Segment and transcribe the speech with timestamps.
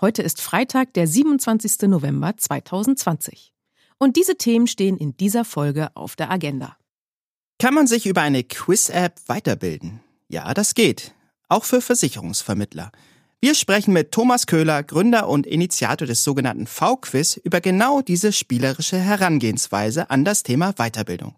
[0.00, 1.82] Heute ist Freitag, der 27.
[1.82, 3.52] November 2020.
[3.98, 6.74] Und diese Themen stehen in dieser Folge auf der Agenda.
[7.58, 10.00] Kann man sich über eine Quiz-App weiterbilden?
[10.28, 11.12] Ja, das geht.
[11.50, 12.92] Auch für Versicherungsvermittler.
[13.42, 18.96] Wir sprechen mit Thomas Köhler, Gründer und Initiator des sogenannten V-Quiz, über genau diese spielerische
[18.96, 21.34] Herangehensweise an das Thema Weiterbildung.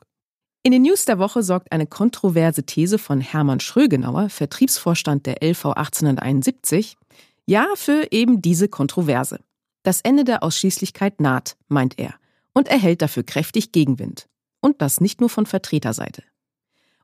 [0.62, 5.64] In den News der Woche sorgt eine kontroverse These von Hermann Schrögenauer, Vertriebsvorstand der LV
[5.64, 6.96] 1871,
[7.46, 9.41] ja für eben diese Kontroverse.
[9.83, 12.14] Das Ende der Ausschließlichkeit naht, meint er,
[12.53, 14.28] und erhält dafür kräftig Gegenwind.
[14.61, 16.22] Und das nicht nur von Vertreterseite.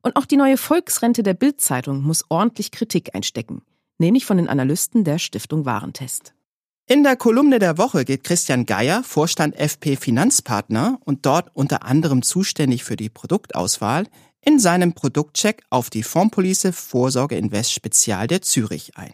[0.03, 3.63] Und auch die neue Volksrente der Bildzeitung muss ordentlich Kritik einstecken,
[3.99, 6.35] nämlich von den Analysten der Stiftung Warentest.
[6.87, 12.23] In der Kolumne der Woche geht Christian Geier, Vorstand FP Finanzpartner und dort unter anderem
[12.23, 14.07] zuständig für die Produktauswahl,
[14.41, 19.13] in seinem Produktcheck auf die Fondspolice Vorsorge Invest Spezial der Zürich ein.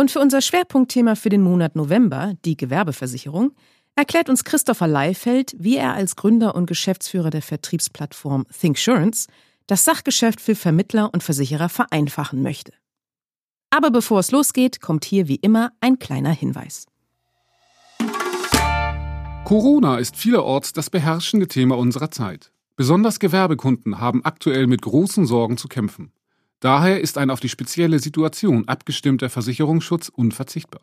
[0.00, 3.52] Und für unser Schwerpunktthema für den Monat November, die Gewerbeversicherung,
[3.96, 9.26] erklärt uns Christopher Leifeld, wie er als Gründer und Geschäftsführer der Vertriebsplattform ThinkSurance
[9.66, 12.72] das Sachgeschäft für Vermittler und Versicherer vereinfachen möchte.
[13.68, 16.86] Aber bevor es losgeht, kommt hier wie immer ein kleiner Hinweis.
[19.44, 22.52] Corona ist vielerorts das beherrschende Thema unserer Zeit.
[22.74, 26.10] Besonders Gewerbekunden haben aktuell mit großen Sorgen zu kämpfen.
[26.60, 30.82] Daher ist ein auf die spezielle Situation abgestimmter Versicherungsschutz unverzichtbar.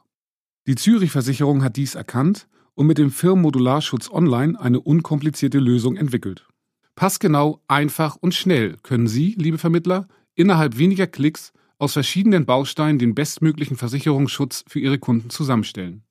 [0.66, 6.48] Die Zürich Versicherung hat dies erkannt und mit dem Firmenmodularschutz Online eine unkomplizierte Lösung entwickelt.
[6.96, 13.14] Passgenau, einfach und schnell können Sie, liebe Vermittler, innerhalb weniger Klicks aus verschiedenen Bausteinen den
[13.14, 16.04] bestmöglichen Versicherungsschutz für Ihre Kunden zusammenstellen.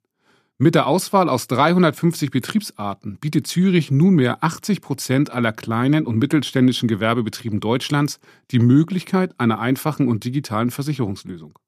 [0.59, 6.89] Mit der Auswahl aus 350 Betriebsarten bietet Zürich nunmehr 80 Prozent aller kleinen und mittelständischen
[6.89, 11.59] Gewerbebetrieben Deutschlands die Möglichkeit einer einfachen und digitalen Versicherungslösung.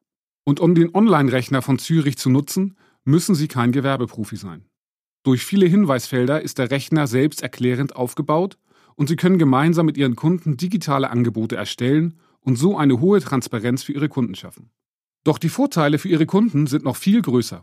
[0.44, 4.65] Und um den Online-Rechner von Zürich zu nutzen, müssen Sie kein Gewerbeprofi sein.
[5.22, 8.56] Durch viele Hinweisfelder ist der Rechner selbsterklärend aufgebaut
[8.94, 13.82] und Sie können gemeinsam mit Ihren Kunden digitale Angebote erstellen und so eine hohe Transparenz
[13.82, 14.70] für Ihre Kunden schaffen.
[15.25, 17.62] Doch die Vorteile für Ihre Kunden sind noch viel größer.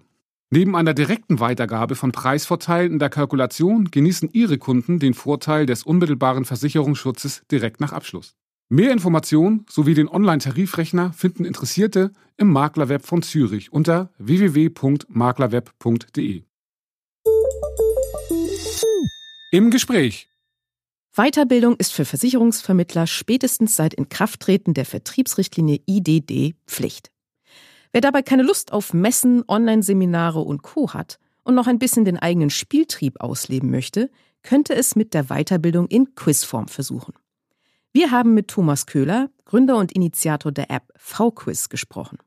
[0.51, 5.83] Neben einer direkten Weitergabe von Preisvorteilen in der Kalkulation genießen Ihre Kunden den Vorteil des
[5.83, 8.35] unmittelbaren Versicherungsschutzes direkt nach Abschluss.
[8.69, 16.43] Mehr Informationen sowie den Online-Tarifrechner finden Interessierte im Maklerweb von Zürich unter www.maklerweb.de.
[19.51, 20.27] Im Gespräch.
[21.15, 27.11] Weiterbildung ist für Versicherungsvermittler spätestens seit Inkrafttreten der Vertriebsrichtlinie IDD Pflicht.
[27.95, 30.93] Wer dabei keine Lust auf Messen, Online-Seminare und Co.
[30.93, 34.11] hat und noch ein bisschen den eigenen Spieltrieb ausleben möchte,
[34.43, 37.13] könnte es mit der Weiterbildung in Quizform versuchen.
[37.93, 42.17] Wir haben mit Thomas Köhler, Gründer und Initiator der App V-Quiz, gesprochen.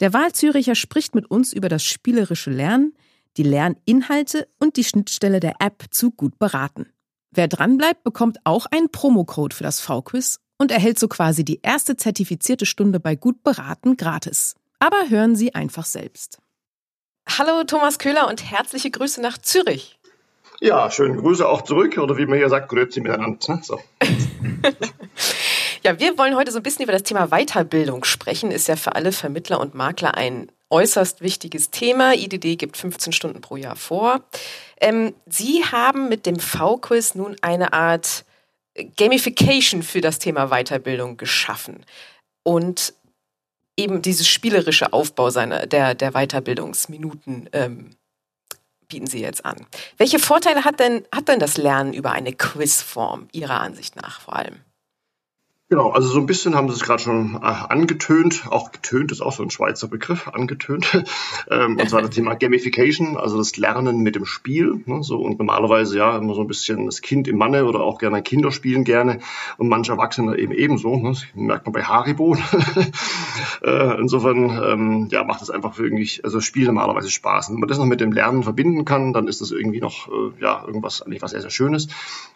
[0.00, 2.92] Der Wahlzüricher spricht mit uns über das spielerische Lernen,
[3.36, 6.86] die Lerninhalte und die Schnittstelle der App zu gut beraten.
[7.30, 11.96] Wer dranbleibt, bekommt auch einen Promocode für das V-Quiz und erhält so quasi die erste
[11.96, 14.56] zertifizierte Stunde bei gut beraten gratis.
[14.80, 16.38] Aber hören Sie einfach selbst.
[17.28, 19.98] Hallo Thomas Köhler und herzliche Grüße nach Zürich.
[20.60, 23.54] Ja, schöne Grüße auch zurück oder wie man hier sagt, Grüezi miteinander.
[23.54, 23.60] Ne?
[23.62, 23.80] So.
[25.84, 28.50] ja, wir wollen heute so ein bisschen über das Thema Weiterbildung sprechen.
[28.50, 32.14] Ist ja für alle Vermittler und Makler ein äußerst wichtiges Thema.
[32.14, 34.22] IDD gibt 15 Stunden pro Jahr vor.
[34.80, 38.24] Ähm, Sie haben mit dem V-Quiz nun eine Art
[38.96, 41.84] Gamification für das Thema Weiterbildung geschaffen.
[42.42, 42.94] Und
[43.78, 47.90] eben dieses spielerische Aufbau seiner, der, der Weiterbildungsminuten ähm,
[48.88, 49.66] bieten Sie jetzt an.
[49.96, 54.36] Welche Vorteile hat denn, hat denn das Lernen über eine Quizform Ihrer Ansicht nach vor
[54.36, 54.56] allem?
[55.70, 59.20] Genau, also so ein bisschen haben Sie es gerade schon äh, angetönt, auch getönt ist
[59.20, 61.04] auch so ein Schweizer Begriff, angetönt,
[61.50, 65.38] ähm, und zwar das Thema Gamification, also das Lernen mit dem Spiel, ne, so und
[65.38, 68.84] normalerweise ja immer so ein bisschen das Kind im Manne oder auch gerne Kinder spielen
[68.84, 69.18] gerne
[69.58, 72.34] und manche Erwachsene eben ebenso, ne, das merkt man bei Haribo.
[73.62, 77.50] äh, insofern ähm, ja macht es einfach irgendwie, also Spiel normalerweise Spaß.
[77.50, 80.42] Wenn man das noch mit dem Lernen verbinden kann, dann ist das irgendwie noch äh,
[80.42, 81.88] ja irgendwas eigentlich was sehr sehr Schönes.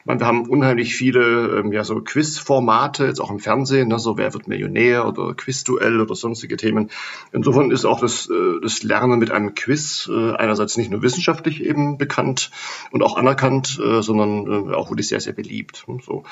[0.04, 4.34] Wir haben unheimlich viele ähm, ja so Quizformate jetzt auch im Fernsehen, ne, so wer
[4.34, 6.90] wird Millionär oder Quizduell oder sonstige Themen.
[7.32, 11.62] Insofern ist auch das, äh, das Lernen mit einem Quiz äh, einerseits nicht nur wissenschaftlich
[11.62, 12.50] eben bekannt
[12.90, 15.84] und auch anerkannt, äh, sondern auch wirklich sehr, sehr beliebt.
[15.86, 16.24] Und, so.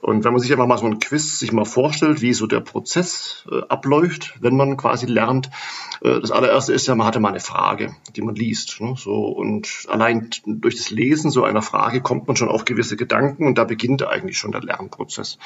[0.00, 2.60] und wenn man sich einfach mal so ein Quiz sich mal vorstellt, wie so der
[2.60, 5.50] Prozess abläuft, wenn man quasi lernt,
[6.00, 8.80] das allererste ist ja, man hatte mal eine Frage, die man liest.
[8.80, 12.96] Ne, so, und allein durch das Lesen so einer Frage kommt man schon auf gewisse
[12.96, 15.38] Gedanken und da beginnt eigentlich schon der Lernprozess.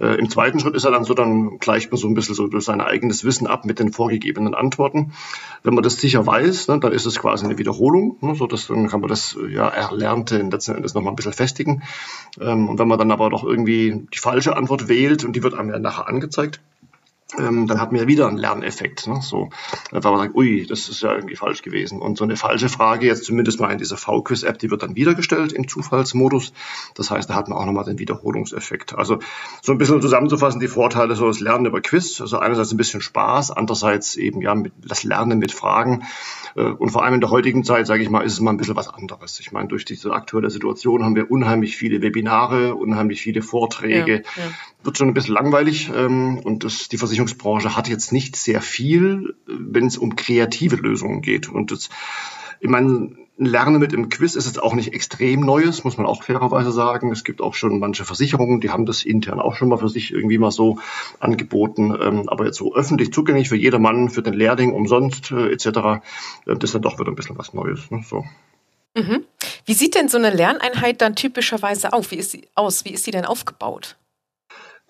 [0.00, 2.46] Äh, Im zweiten Schritt ist er dann so, dann gleicht man so ein bisschen so
[2.46, 5.12] durch sein eigenes Wissen ab mit den vorgegebenen Antworten.
[5.62, 8.66] Wenn man das sicher weiß, ne, dann ist es quasi eine Wiederholung, ne, so dass
[8.68, 11.82] dann kann man das ja Erlernte letzten Endes nochmal ein bisschen festigen.
[12.40, 15.54] Ähm, und wenn man dann aber doch irgendwie die falsche Antwort wählt und die wird
[15.54, 16.60] einem ja nachher angezeigt,
[17.36, 19.06] ähm, dann hat man ja wieder einen Lerneffekt.
[19.06, 19.20] Ne?
[19.20, 19.50] So,
[19.90, 22.00] weil man sagt, ui, das ist ja irgendwie falsch gewesen.
[22.00, 25.52] Und so eine falsche Frage, jetzt zumindest mal in dieser V-Quiz-App, die wird dann wiedergestellt
[25.52, 26.54] im Zufallsmodus.
[26.94, 28.96] Das heißt, da hat man auch nochmal den Wiederholungseffekt.
[28.96, 29.18] Also
[29.60, 32.20] so ein bisschen zusammenzufassen, die Vorteile so das Lernen über Quiz.
[32.22, 36.04] Also einerseits ein bisschen Spaß, andererseits eben ja mit, das Lernen mit Fragen.
[36.56, 38.56] Äh, und vor allem in der heutigen Zeit, sage ich mal, ist es mal ein
[38.56, 39.38] bisschen was anderes.
[39.40, 44.22] Ich meine, durch diese aktuelle Situation haben wir unheimlich viele Webinare, unheimlich viele Vorträge.
[44.36, 44.50] Ja, ja.
[44.88, 48.62] Wird schon ein bisschen langweilig ähm, und das, die Versicherung Versicherungsbranche hat jetzt nicht sehr
[48.62, 51.50] viel, wenn es um kreative Lösungen geht.
[51.50, 51.90] Und das,
[52.58, 56.22] ich meine, Lernen mit im Quiz ist jetzt auch nicht extrem Neues, muss man auch
[56.22, 57.12] fairerweise sagen.
[57.12, 60.10] Es gibt auch schon manche Versicherungen, die haben das intern auch schon mal für sich
[60.10, 60.78] irgendwie mal so
[61.20, 61.94] angeboten.
[62.00, 66.00] Ähm, aber jetzt so öffentlich zugänglich für jedermann, für den Lehrling umsonst äh, etc., äh,
[66.46, 67.90] das ist dann doch wieder ein bisschen was Neues.
[67.90, 68.02] Ne?
[68.08, 68.24] So.
[68.94, 69.26] Mhm.
[69.66, 72.10] Wie sieht denn so eine Lerneinheit dann typischerweise auf?
[72.10, 72.86] Wie ist sie aus?
[72.86, 73.98] Wie ist sie denn aufgebaut?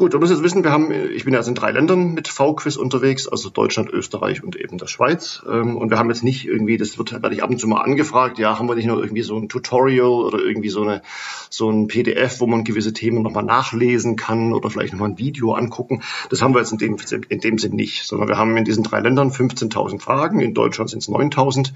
[0.01, 2.77] Gut, du musst jetzt wissen, wir haben, ich bin ja in drei Ländern mit V-Quiz
[2.77, 5.43] unterwegs, also Deutschland, Österreich und eben der Schweiz.
[5.51, 7.81] Ähm, und wir haben jetzt nicht irgendwie, das wird werde ich ab und zu mal
[7.81, 11.03] angefragt, ja, haben wir nicht nur irgendwie so ein Tutorial oder irgendwie so eine
[11.51, 15.55] so ein PDF, wo man gewisse Themen nochmal nachlesen kann oder vielleicht nochmal ein Video
[15.55, 16.05] angucken.
[16.31, 16.97] Das haben wir jetzt in dem,
[17.29, 20.91] in dem Sinn nicht, sondern wir haben in diesen drei Ländern 15.000 Fragen, in Deutschland
[20.91, 21.73] sind es 9.000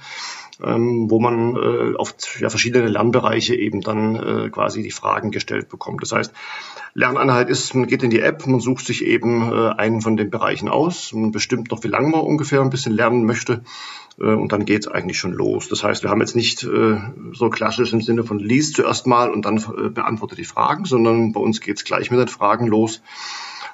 [0.63, 5.69] ähm, wo man äh, auf ja, verschiedene Lernbereiche eben dann äh, quasi die Fragen gestellt
[5.69, 6.03] bekommt.
[6.03, 6.33] Das heißt,
[6.95, 10.31] Lerneinheit ist, man geht in die App, man sucht sich eben äh, einen von den
[10.31, 13.63] Bereichen aus, man bestimmt noch, wie lange man ungefähr ein bisschen lernen möchte
[14.19, 15.69] äh, und dann geht es eigentlich schon los.
[15.69, 16.99] Das heißt, wir haben jetzt nicht äh,
[17.33, 21.33] so klassisch im Sinne von liest zuerst mal und dann äh, beantworte die Fragen, sondern
[21.33, 23.03] bei uns geht es gleich mit den Fragen los.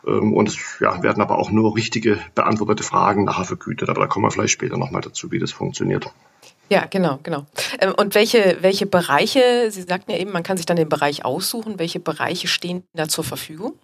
[0.07, 3.89] Ähm, und es ja, werden aber auch nur richtige beantwortete Fragen nachher vergütet.
[3.89, 6.13] Aber da kommen wir vielleicht später nochmal dazu, wie das funktioniert.
[6.71, 7.47] Ja, genau, genau.
[7.81, 11.25] Ähm, und welche, welche Bereiche, Sie sagten ja eben, man kann sich dann den Bereich
[11.25, 13.75] aussuchen, welche Bereiche stehen da zur Verfügung?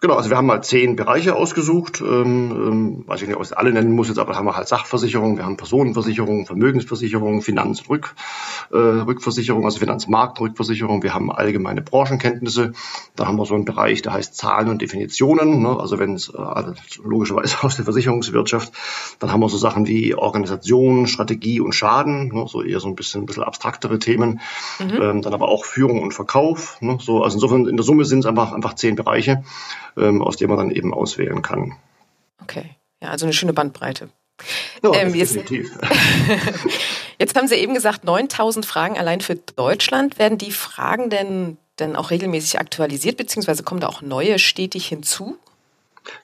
[0.00, 3.58] Genau, also wir haben mal zehn Bereiche ausgesucht, ähm, ähm, weiß ich nicht, ob ich
[3.58, 8.14] alle nennen muss jetzt, aber da haben wir halt Sachversicherung, wir haben Personenversicherung, Vermögensversicherung, Finanzrück,
[8.70, 12.74] äh, Rückversicherung, also Finanzmarktrückversicherung, wir haben allgemeine Branchenkenntnisse,
[13.16, 15.80] da haben wir so einen Bereich, der heißt Zahlen und Definitionen, ne?
[15.80, 16.72] also wenn es äh,
[17.02, 18.72] logischerweise aus der Versicherungswirtschaft,
[19.18, 22.46] dann haben wir so Sachen wie Organisation, Strategie und Schaden, ne?
[22.46, 24.40] so eher so ein bisschen, ein bisschen abstraktere Themen,
[24.78, 25.02] mhm.
[25.02, 26.98] ähm, dann aber auch Führung und Verkauf, ne?
[27.00, 29.42] so, also insofern in der Summe sind es einfach, einfach zehn Bereiche
[29.98, 31.76] ähm, aus dem man dann eben auswählen kann.
[32.42, 34.10] Okay, ja, also eine schöne Bandbreite.
[34.82, 35.76] Ja, ähm, jetzt, definitiv.
[37.18, 40.18] jetzt haben Sie eben gesagt, 9000 Fragen allein für Deutschland.
[40.18, 45.38] Werden die Fragen denn, denn auch regelmäßig aktualisiert, beziehungsweise kommen da auch neue stetig hinzu?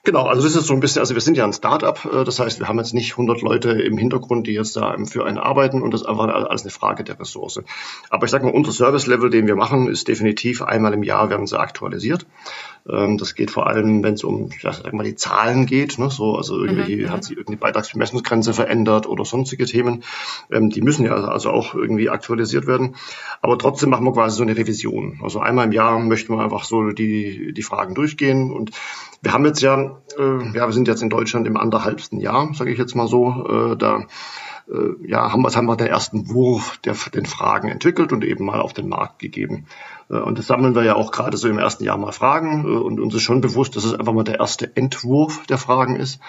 [0.03, 2.39] Genau, also das ist so ein bisschen, also wir sind ja ein Startup, äh, das
[2.39, 5.81] heißt, wir haben jetzt nicht 100 Leute im Hintergrund, die jetzt da für einen arbeiten
[5.81, 7.61] und das ist einfach alles eine Frage der Ressource.
[8.09, 11.47] Aber ich sage mal, unser Service-Level, den wir machen, ist definitiv einmal im Jahr werden
[11.47, 12.25] sie aktualisiert.
[12.87, 16.09] Ähm, das geht vor allem, wenn es um, ja, sag mal, die Zahlen geht, ne,
[16.09, 17.09] so, also irgendwie mhm.
[17.09, 20.03] hat sich irgendeine Beitragsbemessungsgrenze verändert oder sonstige Themen.
[20.51, 22.95] Ähm, die müssen ja also auch irgendwie aktualisiert werden.
[23.41, 25.19] Aber trotzdem machen wir quasi so eine Revision.
[25.23, 28.71] Also einmal im Jahr möchten wir einfach so die, die Fragen durchgehen und
[29.21, 32.71] wir haben jetzt ja, äh, ja, wir sind jetzt in Deutschland im anderthalbsten Jahr, sage
[32.71, 34.05] ich jetzt mal so, äh, da
[34.67, 38.45] äh, ja, haben wir, haben wir den ersten Wurf der, den Fragen entwickelt und eben
[38.45, 39.65] mal auf den Markt gegeben.
[40.09, 42.65] Äh, und das sammeln wir ja auch gerade so im ersten Jahr mal Fragen.
[42.65, 45.95] Äh, und uns ist schon bewusst, dass es einfach mal der erste Entwurf der Fragen
[45.95, 46.19] ist.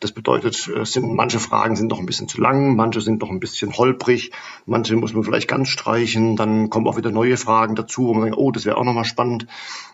[0.00, 3.30] Das bedeutet, es sind, manche Fragen sind noch ein bisschen zu lang, manche sind noch
[3.30, 4.32] ein bisschen holprig,
[4.66, 8.24] manche muss man vielleicht ganz streichen, dann kommen auch wieder neue Fragen dazu, wo man
[8.24, 9.46] denkt, oh, das wäre auch nochmal spannend.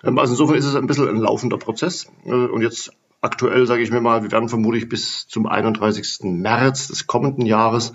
[0.03, 2.11] Ähm, also insofern ist es ein bisschen ein laufender Prozess.
[2.25, 2.93] Und jetzt
[3.23, 6.25] aktuell, sage ich mir mal, wir werden vermutlich bis zum 31.
[6.25, 7.93] März des kommenden Jahres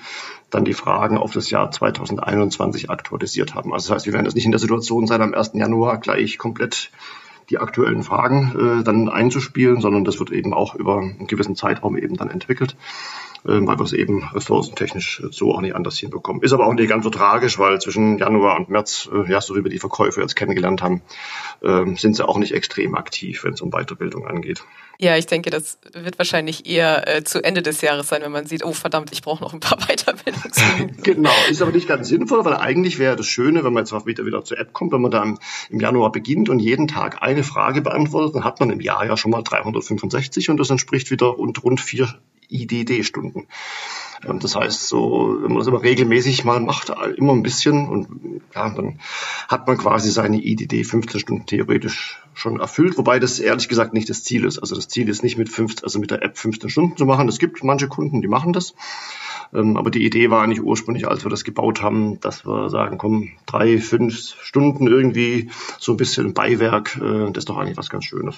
[0.49, 3.73] dann die Fragen auf das Jahr 2021 aktualisiert haben.
[3.73, 5.51] Also das heißt, wir werden jetzt nicht in der Situation sein, am 1.
[5.53, 6.91] Januar gleich komplett
[7.49, 11.97] die aktuellen Fragen äh, dann einzuspielen, sondern das wird eben auch über einen gewissen Zeitraum
[11.97, 12.75] eben dann entwickelt.
[13.45, 16.41] Äh, weil wir es eben ressourcentechnisch so auch nicht anders hinbekommen.
[16.41, 19.55] Ist aber auch nicht ganz so tragisch, weil zwischen Januar und März, äh, ja, so
[19.55, 21.01] wie wir die Verkäufer jetzt kennengelernt haben,
[21.61, 24.63] äh, sind sie auch nicht extrem aktiv, wenn es um Weiterbildung angeht.
[24.99, 28.47] Ja, ich denke, das wird wahrscheinlich eher äh, zu Ende des Jahres sein, wenn man
[28.47, 30.97] sieht, oh verdammt, ich brauche noch ein paar Weiterbildungsminuten.
[31.03, 34.25] genau, ist aber nicht ganz sinnvoll, weil eigentlich wäre das Schöne, wenn man jetzt wieder,
[34.25, 35.39] wieder zur App kommt, wenn man dann
[35.69, 39.17] im Januar beginnt und jeden Tag eine Frage beantwortet, dann hat man im Jahr ja
[39.17, 42.11] schon mal 365 und das entspricht wieder rund, rund vier
[42.49, 43.47] IDD-Stunden.
[44.21, 48.69] Das heißt, so, wenn man das aber regelmäßig mal macht, immer ein bisschen und ja,
[48.69, 48.99] dann
[49.47, 54.09] hat man quasi seine IDD 15 Stunden theoretisch schon erfüllt, wobei das ehrlich gesagt nicht
[54.09, 54.57] das Ziel ist.
[54.57, 57.27] Also das Ziel ist nicht mit 15, also mit der App 15 Stunden zu machen.
[57.27, 58.73] Es gibt manche Kunden, die machen das.
[59.53, 62.97] Ähm, aber die Idee war nicht ursprünglich, als wir das gebaut haben, dass wir sagen,
[62.97, 67.89] komm, drei, fünf Stunden irgendwie so ein bisschen Beiwerk, äh, das ist doch eigentlich was
[67.89, 68.37] ganz Schönes.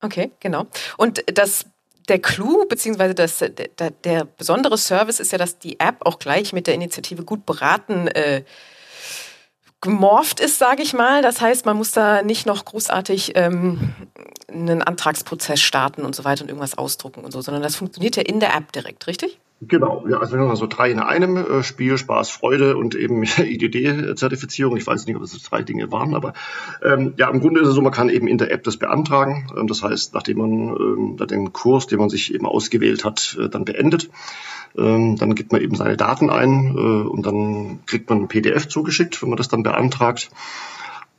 [0.00, 0.66] Okay, genau.
[0.96, 1.66] Und das
[2.08, 6.52] der Clou, beziehungsweise das, der, der, besondere Service ist ja, dass die App auch gleich
[6.52, 8.42] mit der Initiative gut beraten äh,
[9.80, 11.22] gemorpht ist, sage ich mal.
[11.22, 13.94] Das heißt, man muss da nicht noch großartig ähm,
[14.48, 18.22] einen Antragsprozess starten und so weiter und irgendwas ausdrucken und so, sondern das funktioniert ja
[18.22, 19.38] in der App direkt, richtig?
[19.68, 23.22] Genau, ja, also wir haben so drei in einem, äh, Spiel, Spaß, Freude und eben
[23.38, 24.76] IDD-Zertifizierung.
[24.76, 26.32] Ich weiß nicht, ob das drei Dinge waren, aber
[26.82, 29.46] ähm, ja, im Grunde ist es so, man kann eben in der App das beantragen.
[29.56, 33.48] Ähm, das heißt, nachdem man ähm, den Kurs, den man sich eben ausgewählt hat, äh,
[33.48, 34.10] dann beendet,
[34.76, 38.66] ähm, dann gibt man eben seine Daten ein äh, und dann kriegt man ein PDF
[38.66, 40.30] zugeschickt, wenn man das dann beantragt.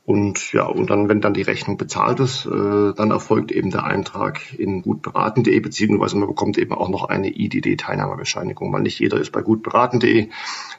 [0.06, 3.84] Und ja, und dann, wenn dann die Rechnung bezahlt ist, äh, dann erfolgt eben der
[3.84, 9.32] Eintrag in gutberaten.de, beziehungsweise man bekommt eben auch noch eine IDD-Teilnahmebescheinigung, weil nicht jeder ist
[9.32, 10.28] bei gutberaten.de.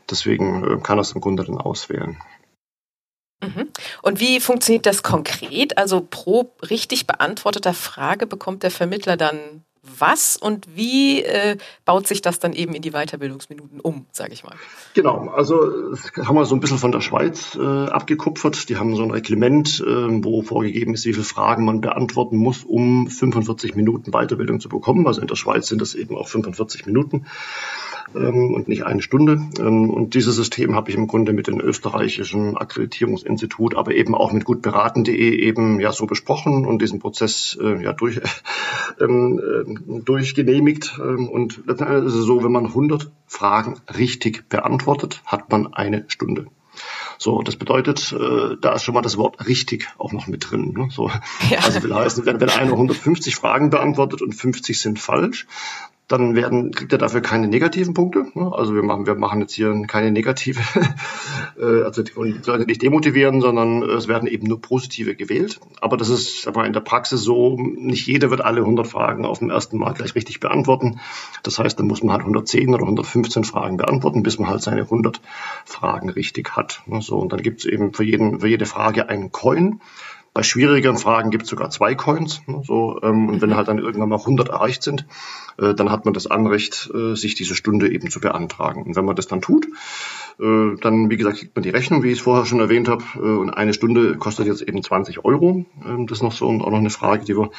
[0.10, 2.18] Deswegen äh, kann es im Grunde dann auswählen.
[3.42, 3.70] Mhm.
[4.04, 5.78] Und wie funktioniert das konkret?
[5.80, 9.65] Also pro richtig beantworteter Frage bekommt der Vermittler dann
[10.00, 14.44] was und wie äh, baut sich das dann eben in die Weiterbildungsminuten um, sage ich
[14.44, 14.56] mal?
[14.94, 15.56] Genau, also
[16.24, 18.70] haben wir so ein bisschen von der Schweiz äh, abgekupfert.
[18.70, 22.64] Die haben so ein Reglement, äh, wo vorgegeben ist, wie viele Fragen man beantworten muss,
[22.64, 25.08] um 45 Minuten Weiterbildung zu bekommen.
[25.08, 27.26] Also in der Schweiz sind das eben auch 45 Minuten
[28.14, 29.42] ähm, und nicht eine Stunde.
[29.60, 34.32] Ähm, und dieses System habe ich im Grunde mit dem österreichischen Akkreditierungsinstitut, aber eben auch
[34.32, 38.22] mit gutberaten.de eben ja so besprochen und diesen Prozess äh, ja durch,
[39.02, 41.00] ähm, äh, durchgenehmigt.
[41.00, 46.06] Ähm, und letztendlich ist es so, wenn man 100 Fragen richtig beantwortet, hat man eine
[46.08, 46.48] Stunde.
[47.18, 50.74] So, das bedeutet, äh, da ist schon mal das Wort richtig auch noch mit drin.
[50.78, 50.90] Ne?
[50.92, 51.10] So,
[51.50, 51.60] ja.
[51.64, 55.48] Also will heißen, wenn, wenn einer 150 Fragen beantwortet und 50 sind falsch,
[56.08, 58.28] dann werden, kriegt er dafür keine negativen Punkte.
[58.36, 58.52] Ne?
[58.54, 60.62] Also wir machen, wir machen jetzt hier keine negative,
[61.60, 65.60] äh, also die Leute nicht demotivieren, sondern es werden eben nur positive gewählt.
[65.82, 69.40] Aber das ist aber in der Praxis so, nicht jeder wird alle 100 Fragen auf
[69.40, 71.00] dem ersten Mal gleich richtig beantworten.
[71.42, 74.82] Das heißt, dann muss man halt 110 oder 115 Fragen beantworten, bis man halt seine
[74.82, 75.22] 100
[75.66, 76.84] Fragen richtig hat.
[76.86, 77.02] Ne?
[77.02, 79.82] So, und dann gibt es eben für, jeden, für jede Frage einen Coin.
[80.36, 82.42] Bei schwierigeren Fragen gibt es sogar zwei Coins.
[82.46, 85.08] Ne, so, ähm, und wenn halt dann irgendwann mal 100 erreicht sind,
[85.58, 88.84] äh, dann hat man das Anrecht, äh, sich diese Stunde eben zu beantragen.
[88.84, 89.66] Und wenn man das dann tut,
[90.38, 93.06] äh, dann, wie gesagt, kriegt man die Rechnung, wie ich es vorher schon erwähnt habe.
[93.16, 95.66] Äh, und eine Stunde kostet jetzt eben 20 Euro.
[95.88, 97.52] Ähm, das ist noch so und auch noch eine Frage, die wir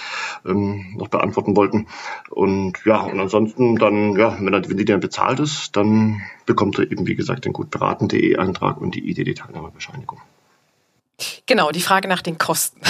[0.44, 1.86] ähm, noch beantworten wollten.
[2.28, 6.92] Und ja, und ansonsten dann, ja, wenn, wenn die dann bezahlt ist, dann bekommt er
[6.92, 10.20] eben, wie gesagt, den gutberaten.de Eintrag und die IDD-Teilnahmebescheinigung.
[11.46, 12.80] Genau, die Frage nach den Kosten.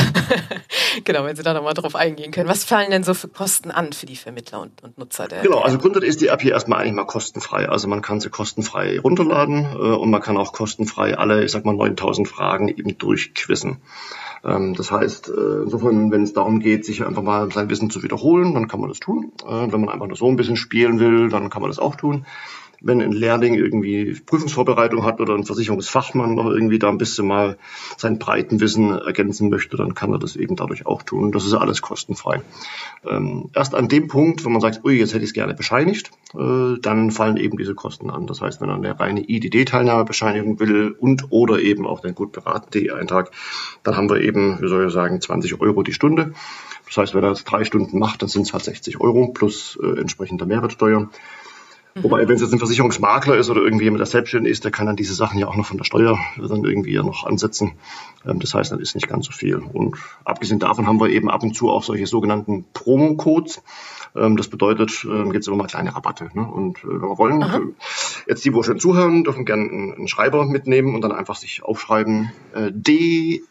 [1.04, 2.48] genau, wenn Sie da nochmal drauf eingehen können.
[2.48, 5.28] Was fallen denn so für Kosten an für die Vermittler und, und Nutzer?
[5.28, 7.68] Der, genau, also grundsätzlich ist die App hier erstmal eigentlich mal kostenfrei.
[7.68, 11.64] Also man kann sie kostenfrei runterladen äh, und man kann auch kostenfrei alle, ich sag
[11.64, 13.78] mal, 9000 Fragen eben durchquissen.
[14.44, 18.02] Ähm, das heißt, äh, insofern, wenn es darum geht, sich einfach mal sein Wissen zu
[18.02, 19.32] wiederholen, dann kann man das tun.
[19.44, 21.94] Äh, wenn man einfach nur so ein bisschen spielen will, dann kann man das auch
[21.94, 22.26] tun
[22.86, 27.58] wenn ein Lehrling irgendwie Prüfungsvorbereitung hat oder ein Versicherungsfachmann noch irgendwie da ein bisschen mal
[27.96, 31.32] sein Breitenwissen ergänzen möchte, dann kann er das eben dadurch auch tun.
[31.32, 32.42] Das ist alles kostenfrei.
[33.06, 36.10] Ähm, erst an dem Punkt, wenn man sagt, ui, jetzt hätte ich es gerne bescheinigt,
[36.34, 38.26] äh, dann fallen eben diese Kosten an.
[38.26, 42.66] Das heißt, wenn er eine reine IDD-Teilnahmebescheinigung will und oder eben auch den gut beraten
[42.90, 43.30] eintrag
[43.82, 46.32] dann haben wir eben, wie soll ich sagen, 20 Euro die Stunde.
[46.86, 49.78] Das heißt, wenn er das drei Stunden macht, dann sind es halt 60 Euro plus
[49.82, 51.10] äh, entsprechende Mehrwertsteuer.
[51.96, 52.02] Mhm.
[52.04, 54.86] Wobei, wenn es jetzt ein Versicherungsmakler ist oder irgendwie jemand, der selbstständig ist, der kann
[54.86, 57.72] dann diese Sachen ja auch noch von der Steuer dann irgendwie ja noch ansetzen.
[58.26, 59.56] Ähm, das heißt, das ist nicht ganz so viel.
[59.56, 63.62] Und abgesehen davon haben wir eben ab und zu auch solche sogenannten Promo-Codes.
[64.14, 66.28] Ähm, das bedeutet, ähm, gibt es immer mal kleine Rabatte.
[66.34, 66.46] Ne?
[66.46, 67.60] Und äh, wenn wir wollen, Aha.
[68.26, 72.30] jetzt die, wo schon zuhören, dürfen gerne einen Schreiber mitnehmen und dann einfach sich aufschreiben
[72.54, 72.72] äh,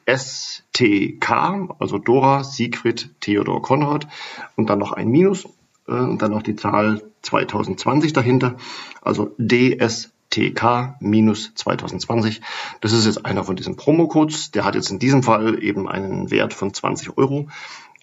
[0.05, 1.31] DSTK,
[1.79, 4.07] also Dora, Siegfried, Theodor, Konrad
[4.55, 5.47] und dann noch ein Minus
[5.87, 8.55] äh, und dann noch die Zahl 2020 dahinter,
[9.01, 12.41] also DSTK minus 2020.
[12.81, 14.51] Das ist jetzt einer von diesen Promo-Codes.
[14.51, 17.47] Der hat jetzt in diesem Fall eben einen Wert von 20 Euro.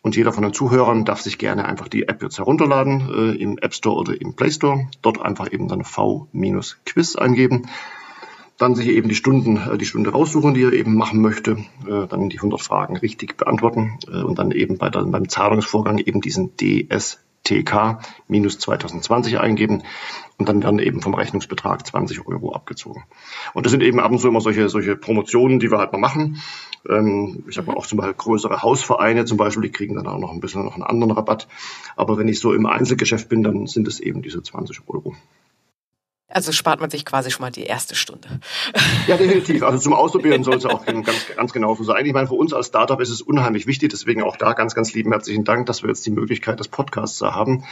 [0.02, 3.58] Und jeder von den Zuhörern darf sich gerne einfach die App jetzt herunterladen äh, im
[3.58, 4.88] App Store oder im Play Store.
[5.00, 7.68] Dort einfach eben dann V-Quiz eingeben.
[8.58, 11.52] Dann sich eben die Stunden, äh, die Stunde raussuchen, die er eben machen möchte.
[11.86, 15.98] Äh, dann die 100 Fragen richtig beantworten äh, und dann eben bei, dann beim Zahlungsvorgang
[15.98, 19.82] eben diesen DST TK minus 2020 eingeben
[20.38, 23.04] und dann werden eben vom Rechnungsbetrag 20 Euro abgezogen.
[23.54, 25.98] Und das sind eben ab und zu immer solche, solche Promotionen, die wir halt mal
[25.98, 26.42] machen.
[26.88, 27.76] Ähm, ich habe mhm.
[27.76, 30.74] auch zum Beispiel größere Hausvereine zum Beispiel, die kriegen dann auch noch ein bisschen noch
[30.74, 31.48] einen anderen Rabatt.
[31.96, 35.14] Aber wenn ich so im Einzelgeschäft bin, dann sind es eben diese 20 Euro.
[36.32, 38.28] Also spart man sich quasi schon mal die erste Stunde.
[39.06, 39.62] Ja, definitiv.
[39.62, 42.06] Also zum Ausprobieren soll es auch ganz, ganz genauso sein.
[42.06, 43.90] Ich meine, für uns als Startup ist es unheimlich wichtig.
[43.90, 47.20] Deswegen auch da ganz, ganz lieben herzlichen Dank, dass wir jetzt die Möglichkeit des Podcasts
[47.20, 47.64] haben.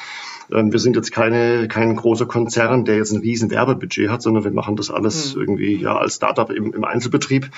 [0.53, 4.45] Ähm, wir sind jetzt keine, kein großer Konzern, der jetzt ein riesen Werbebudget hat, sondern
[4.45, 5.41] wir machen das alles mhm.
[5.41, 7.51] irgendwie ja als Startup im, im Einzelbetrieb.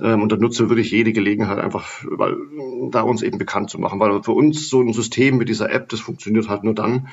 [0.00, 2.36] Ähm, und da nutzen wir wirklich jede Gelegenheit einfach, weil
[2.90, 4.00] da uns eben bekannt zu machen.
[4.00, 7.08] Weil für uns so ein System mit dieser App, das funktioniert halt nur dann,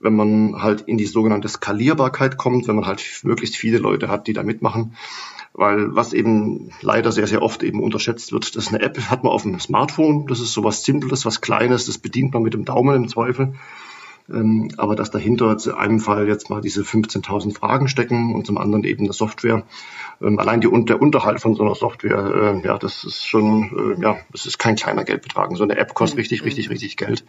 [0.00, 4.26] wenn man halt in die sogenannte Skalierbarkeit kommt, wenn man halt möglichst viele Leute hat,
[4.26, 4.96] die da mitmachen.
[5.52, 9.24] Weil was eben leider sehr, sehr oft eben unterschätzt wird, das ist eine App, hat
[9.24, 12.64] man auf dem Smartphone, das ist sowas Simples, was Kleines, das bedient man mit dem
[12.64, 13.54] Daumen im Zweifel.
[14.32, 18.58] Ähm, aber dass dahinter zu einem Fall jetzt mal diese 15.000 Fragen stecken und zum
[18.58, 19.64] anderen eben eine Software.
[20.22, 24.02] Ähm, allein die, der Unterhalt von so einer Software, äh, ja, das ist schon, äh,
[24.02, 25.50] ja, das ist kein kleiner Geldbetrag.
[25.56, 26.20] So eine App kostet mhm.
[26.20, 27.24] richtig, richtig, richtig Geld.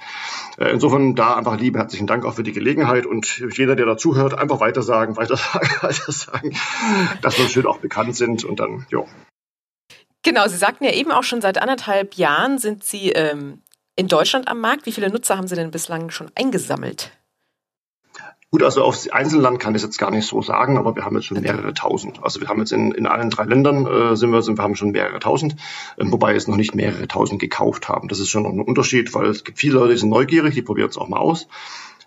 [0.58, 4.38] Äh, insofern da einfach lieben herzlichen Dank auch für die Gelegenheit und jeder, der dazuhört,
[4.38, 6.56] einfach weiter sagen, weiter sagen, weiter sagen,
[7.22, 9.04] dass wir schön auch bekannt sind und dann, ja.
[10.24, 13.64] Genau, Sie sagten ja eben auch schon seit anderthalb Jahren sind Sie ähm,
[14.02, 14.88] in Deutschland am Markt.
[14.88, 17.12] Wie viele Nutzer haben Sie denn bislang schon eingesammelt?
[18.50, 21.28] Gut, also aufs Einzelland kann ich jetzt gar nicht so sagen, aber wir haben jetzt
[21.28, 22.22] schon mehrere tausend.
[22.22, 24.76] Also wir haben jetzt in, in allen drei Ländern äh, sind wir, sind, wir haben
[24.76, 25.56] schon mehrere tausend,
[25.98, 28.08] äh, wobei es noch nicht mehrere tausend gekauft haben.
[28.10, 30.64] Das ist schon noch ein Unterschied, weil es gibt viele Leute, die sind neugierig, die
[30.64, 31.48] probieren es auch mal aus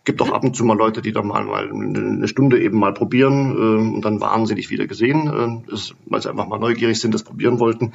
[0.04, 2.92] gibt auch ab und zu mal Leute, die da mal, mal eine Stunde eben mal
[2.92, 7.22] probieren äh, und dann wahnsinnig wieder gesehen, äh, weil sie einfach mal neugierig sind, das
[7.22, 7.94] probieren wollten.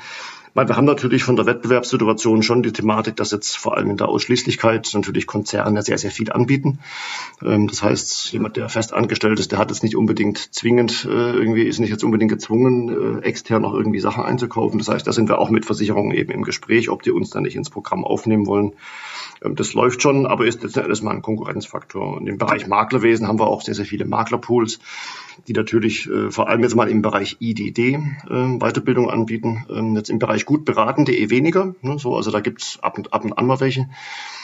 [0.53, 3.97] Weil wir haben natürlich von der Wettbewerbssituation schon die Thematik, dass jetzt vor allem in
[3.97, 6.79] der Ausschließlichkeit natürlich Konzerne sehr, sehr viel anbieten.
[7.43, 11.09] Ähm, das heißt, jemand, der fest angestellt ist, der hat jetzt nicht unbedingt zwingend, äh,
[11.09, 14.79] irgendwie ist nicht jetzt unbedingt gezwungen, äh, extern noch irgendwie Sachen einzukaufen.
[14.79, 17.43] Das heißt, da sind wir auch mit Versicherungen eben im Gespräch, ob die uns dann
[17.43, 18.73] nicht ins Programm aufnehmen wollen.
[19.43, 22.17] Ähm, das läuft schon, aber ist jetzt erstmal ein Konkurrenzfaktor.
[22.17, 24.79] Und im Bereich Maklerwesen haben wir auch sehr, sehr viele Maklerpools,
[25.47, 27.97] die natürlich äh, vor allem jetzt mal im Bereich IDD äh,
[28.59, 29.65] Weiterbildung anbieten.
[29.69, 31.75] Ähm, jetzt im Bereich gut beraten.de weniger.
[31.81, 33.87] Ne, so, also da gibt's ab und, ab und an mal welche.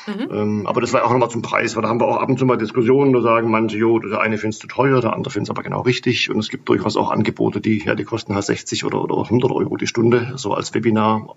[0.08, 0.28] Mhm.
[0.32, 2.38] Ähm, aber das war auch nochmal zum Preis, weil da haben wir auch ab und
[2.38, 5.48] zu mal Diskussionen, da sagen manche, jo, der eine findest du teuer, der andere findet
[5.48, 6.30] es aber genau richtig.
[6.30, 9.52] Und es gibt durchaus auch Angebote, die, ja, die kosten halt 60 oder, oder 100
[9.52, 11.36] Euro die Stunde, so als Webinar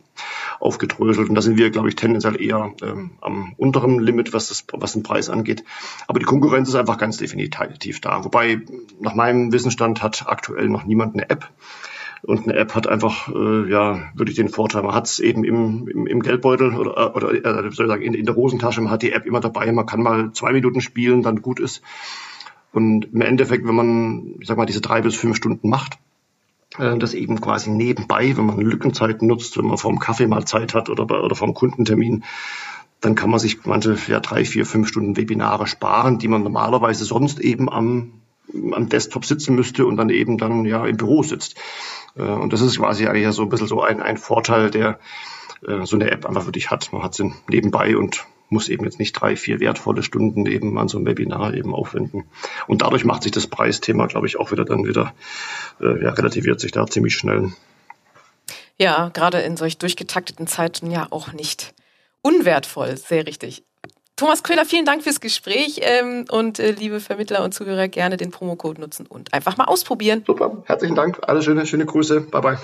[0.61, 1.29] aufgedröselt.
[1.29, 4.93] Und da sind wir, glaube ich, tendenziell eher ähm, am unteren Limit, was, das, was
[4.93, 5.65] den Preis angeht.
[6.07, 8.25] Aber die Konkurrenz ist einfach ganz definitiv da.
[8.25, 8.61] Wobei,
[9.01, 11.49] nach meinem Wissensstand hat aktuell noch niemand eine App.
[12.23, 15.45] Und eine App hat einfach, äh, ja, würde ich den Vorteil, man hat es eben
[15.45, 18.91] im, im, im Geldbeutel oder, oder äh, soll ich sagen, in, in der Hosentasche, man
[18.91, 21.83] hat die App immer dabei, man kann mal zwei Minuten spielen, dann gut ist.
[22.73, 25.99] Und im Endeffekt, wenn man, ich sag mal, diese drei bis fünf Stunden macht,
[26.79, 30.75] äh, das eben quasi nebenbei, wenn man Lückenzeiten nutzt, wenn man vorm Kaffee mal Zeit
[30.75, 32.25] hat oder, oder vom Kundentermin,
[33.01, 37.05] dann kann man sich manche ja, drei, vier, fünf Stunden Webinare sparen, die man normalerweise
[37.05, 38.21] sonst eben am,
[38.55, 41.57] am Desktop sitzen müsste und dann eben dann ja im Büro sitzt.
[42.17, 44.99] Äh, und das ist quasi eigentlich so ein bisschen so ein, ein Vorteil, der
[45.67, 46.93] äh, so eine App einfach für dich hat.
[46.93, 50.89] Man hat sie nebenbei und muss eben jetzt nicht drei, vier wertvolle Stunden eben an
[50.89, 52.25] so einem Webinar eben aufwenden.
[52.67, 55.15] Und dadurch macht sich das Preisthema, glaube ich, auch wieder dann wieder,
[55.81, 57.53] äh, ja, relativiert sich da ziemlich schnell.
[58.79, 61.75] Ja, gerade in solch durchgetakteten Zeiten ja auch nicht
[62.23, 63.65] unwertvoll, sehr richtig.
[64.19, 68.33] Thomas Köhler, vielen Dank fürs Gespräch ähm, und äh, liebe Vermittler und Zuhörer, gerne den
[68.33, 70.25] Promocode nutzen und einfach mal ausprobieren.
[70.27, 72.59] Super, herzlichen Dank, alle schöne, schöne Grüße, bye bye.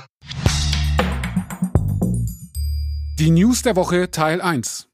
[3.21, 4.89] Die News der Woche Teil 1.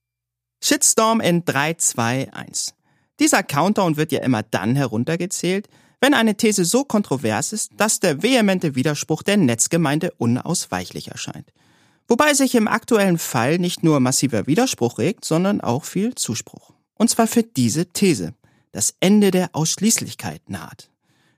[0.63, 2.75] Shitstorm in 3, 2, 1.
[3.19, 5.67] Dieser Countdown wird ja immer dann heruntergezählt,
[6.03, 11.51] wenn eine These so kontrovers ist, dass der vehemente Widerspruch der Netzgemeinde unausweichlich erscheint.
[12.11, 16.73] Wobei sich im aktuellen Fall nicht nur massiver Widerspruch regt, sondern auch viel Zuspruch.
[16.95, 18.35] Und zwar für diese These.
[18.73, 20.91] Das Ende der Ausschließlichkeit naht.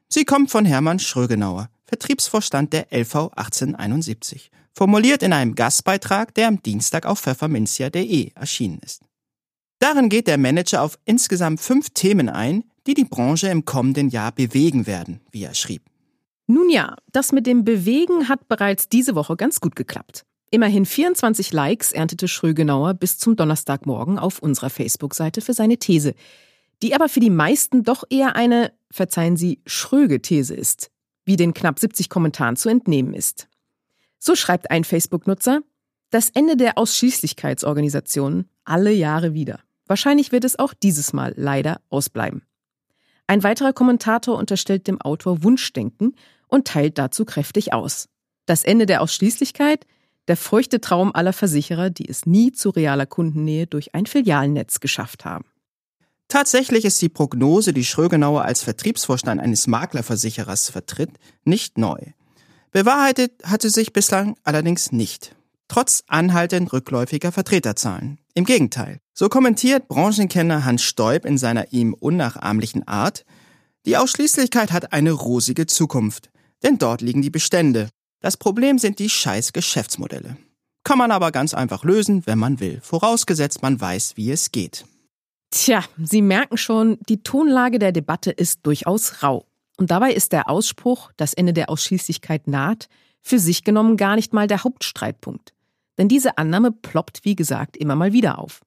[0.09, 6.63] Sie kommt von Hermann Schrögenauer, Vertriebsvorstand der LV 1871, formuliert in einem Gastbeitrag, der am
[6.63, 9.03] Dienstag auf pfefferminzia.de erschienen ist.
[9.79, 14.33] Darin geht der Manager auf insgesamt fünf Themen ein, die die Branche im kommenden Jahr
[14.33, 15.83] bewegen werden, wie er schrieb.
[16.47, 20.25] Nun ja, das mit dem Bewegen hat bereits diese Woche ganz gut geklappt.
[20.55, 26.15] Immerhin 24 Likes erntete Schrögenauer bis zum Donnerstagmorgen auf unserer Facebook-Seite für seine These,
[26.83, 30.91] die aber für die meisten doch eher eine, verzeihen Sie, schröge These ist,
[31.25, 33.49] wie den knapp 70 Kommentaren zu entnehmen ist.
[34.19, 35.63] So schreibt ein Facebook-Nutzer,
[36.11, 39.61] das Ende der Ausschließlichkeitsorganisationen alle Jahre wieder.
[39.87, 42.43] Wahrscheinlich wird es auch dieses Mal leider ausbleiben.
[43.27, 46.15] Ein weiterer Kommentator unterstellt dem Autor Wunschdenken
[46.47, 48.11] und teilt dazu kräftig aus.
[48.45, 49.87] Das Ende der Ausschließlichkeit,
[50.33, 55.27] der feuchte Traum aller Versicherer, die es nie zu realer Kundennähe durch ein Filialnetz geschafft
[55.27, 55.45] haben.
[56.27, 61.11] Tatsächlich ist die Prognose, die Schrögenauer als Vertriebsvorstand eines Maklerversicherers vertritt,
[61.45, 61.99] nicht neu.
[62.71, 65.37] Bewahrheitet hatte sich bislang allerdings nicht,
[65.69, 68.19] trotz anhaltend rückläufiger Vertreterzahlen.
[68.33, 73.27] Im Gegenteil, so kommentiert Branchenkenner Hans Stoib in seiner ihm unnachahmlichen Art,
[73.85, 76.31] die Ausschließlichkeit hat eine rosige Zukunft,
[76.63, 77.91] denn dort liegen die Bestände.
[78.23, 80.37] Das Problem sind die scheiß Geschäftsmodelle.
[80.85, 84.85] Kann man aber ganz einfach lösen, wenn man will, vorausgesetzt man weiß, wie es geht.
[85.51, 89.45] Tja, Sie merken schon, die Tonlage der Debatte ist durchaus rau.
[89.77, 92.89] Und dabei ist der Ausspruch, das Ende der Ausschließlichkeit naht,
[93.23, 95.53] für sich genommen gar nicht mal der Hauptstreitpunkt.
[95.99, 98.61] Denn diese Annahme ploppt, wie gesagt, immer mal wieder auf.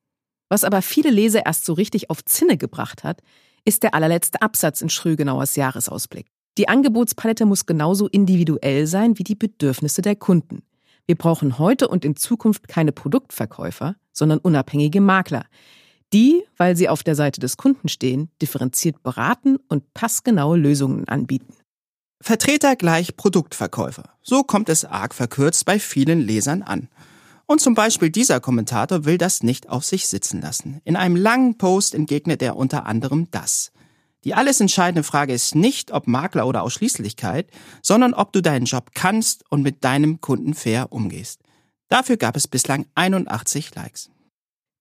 [0.50, 3.22] Was aber viele Leser erst so richtig auf Zinne gebracht hat,
[3.64, 6.28] ist der allerletzte Absatz in Schrögenauers Jahresausblick.
[6.58, 10.64] Die Angebotspalette muss genauso individuell sein wie die Bedürfnisse der Kunden.
[11.06, 15.46] Wir brauchen heute und in Zukunft keine Produktverkäufer, sondern unabhängige Makler,
[16.14, 21.54] die, weil sie auf der Seite des Kunden stehen, differenziert beraten und passgenaue Lösungen anbieten.
[22.22, 24.10] Vertreter gleich Produktverkäufer.
[24.24, 26.88] So kommt es arg verkürzt bei vielen Lesern an.
[27.46, 30.82] Und zum Beispiel dieser Kommentator will das nicht auf sich sitzen lassen.
[30.86, 33.72] In einem langen Post entgegnet er unter anderem das.
[34.26, 37.48] Die alles entscheidende Frage ist nicht, ob Makler oder Ausschließlichkeit,
[37.84, 41.42] sondern ob du deinen Job kannst und mit deinem Kunden fair umgehst.
[41.90, 44.10] Dafür gab es bislang 81 Likes.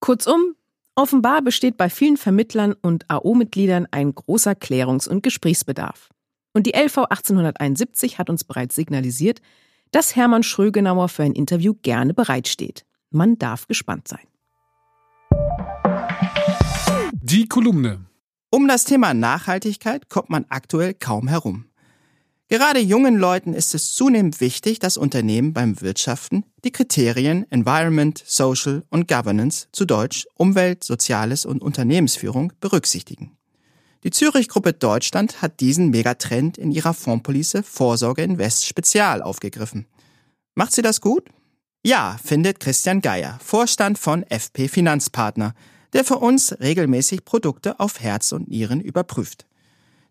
[0.01, 0.57] Kurzum,
[0.95, 6.09] offenbar besteht bei vielen Vermittlern und AO-Mitgliedern ein großer Klärungs- und Gesprächsbedarf.
[6.55, 9.43] Und die LV 1871 hat uns bereits signalisiert,
[9.91, 12.87] dass Hermann Schrögenauer für ein Interview gerne bereitsteht.
[13.11, 14.27] Man darf gespannt sein.
[17.13, 18.07] Die Kolumne.
[18.55, 21.65] Um das Thema Nachhaltigkeit kommt man aktuell kaum herum.
[22.47, 28.85] Gerade jungen Leuten ist es zunehmend wichtig, dass Unternehmen beim Wirtschaften die Kriterien Environment, Social
[28.91, 33.37] und Governance zu Deutsch Umwelt, Soziales und Unternehmensführung berücksichtigen.
[34.05, 39.89] Die Zürich-Gruppe Deutschland hat diesen Megatrend in ihrer Fondspolice Vorsorge Invest Spezial aufgegriffen.
[40.55, 41.29] Macht sie das gut?
[41.85, 45.55] Ja, findet Christian Geier, Vorstand von FP Finanzpartner,
[45.95, 49.47] der für uns regelmäßig Produkte auf Herz und Nieren überprüft.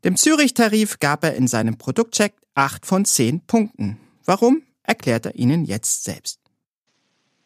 [0.04, 4.00] Dem Zürich-Tarif gab er in seinem Produktcheck 8 von 10 Punkten.
[4.26, 6.40] Warum, erklärt er Ihnen jetzt selbst.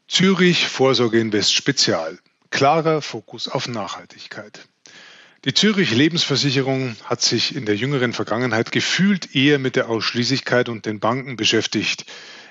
[0.07, 2.17] Zürich Vorsorge Invest Spezial.
[2.49, 4.67] Klarer Fokus auf Nachhaltigkeit.
[5.45, 10.85] Die Zürich Lebensversicherung hat sich in der jüngeren Vergangenheit gefühlt eher mit der Ausschließlichkeit und
[10.85, 12.05] den Banken beschäftigt.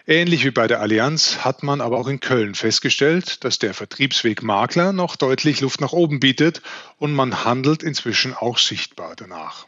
[0.09, 4.41] Ähnlich wie bei der Allianz hat man aber auch in Köln festgestellt, dass der Vertriebsweg
[4.41, 6.63] Makler noch deutlich Luft nach oben bietet
[6.99, 9.67] und man handelt inzwischen auch sichtbar danach.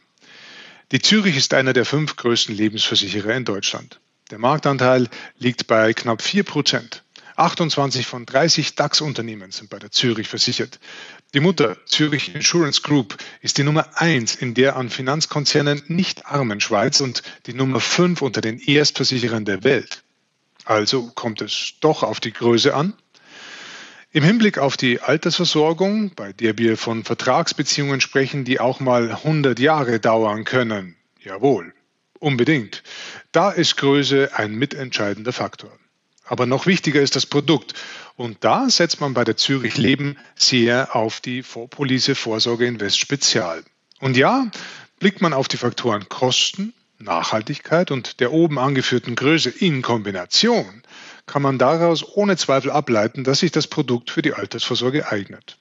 [0.93, 3.99] Die Zürich ist einer der fünf größten Lebensversicherer in Deutschland.
[4.31, 7.03] Der Marktanteil liegt bei knapp vier Prozent.
[7.35, 10.79] 28 von 30 DAX-Unternehmen sind bei der Zürich versichert.
[11.33, 16.61] Die Mutter Zürich Insurance Group ist die Nummer eins in der an Finanzkonzernen nicht armen
[16.61, 20.01] Schweiz und die Nummer fünf unter den Erstversicherern der Welt.
[20.69, 22.93] Also kommt es doch auf die Größe an.
[24.11, 29.57] Im Hinblick auf die Altersversorgung, bei der wir von Vertragsbeziehungen sprechen, die auch mal 100
[29.57, 31.73] Jahre dauern können, jawohl,
[32.19, 32.83] unbedingt,
[33.31, 35.71] da ist Größe ein mitentscheidender Faktor.
[36.23, 37.73] Aber noch wichtiger ist das Produkt.
[38.15, 43.63] Und da setzt man bei der Zürich Leben sehr auf die Vorpolice Vorsorge Invest Spezial.
[44.01, 44.51] Und ja,
[44.99, 50.83] blickt man auf die Faktoren Kosten, Nachhaltigkeit und der oben angeführten Größe in Kombination,
[51.25, 55.57] kann man daraus ohne Zweifel ableiten, dass sich das Produkt für die Altersvorsorge eignet.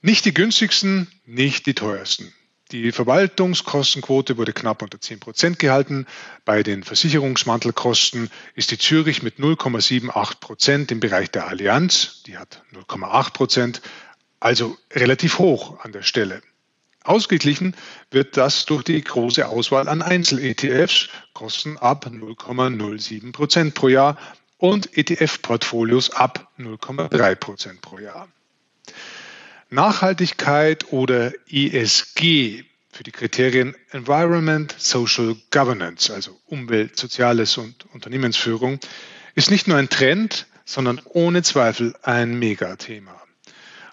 [0.00, 2.32] Nicht die günstigsten, nicht die teuersten.
[2.72, 6.06] Die Verwaltungskostenquote wurde knapp unter 10 Prozent gehalten.
[6.44, 12.62] Bei den Versicherungsmantelkosten ist die Zürich mit 0,78 Prozent im Bereich der Allianz, die hat
[12.72, 13.82] 0,8 Prozent,
[14.40, 16.42] also relativ hoch an der Stelle.
[17.08, 17.74] Ausgeglichen
[18.10, 24.18] wird das durch die große Auswahl an Einzel-ETFs, Kosten ab 0,07 Prozent pro Jahr
[24.58, 28.28] und ETF-Portfolios ab 0,3 Prozent pro Jahr.
[29.70, 38.78] Nachhaltigkeit oder ESG für die Kriterien Environment, Social Governance, also Umwelt, Soziales und Unternehmensführung,
[39.34, 43.25] ist nicht nur ein Trend, sondern ohne Zweifel ein Megathema.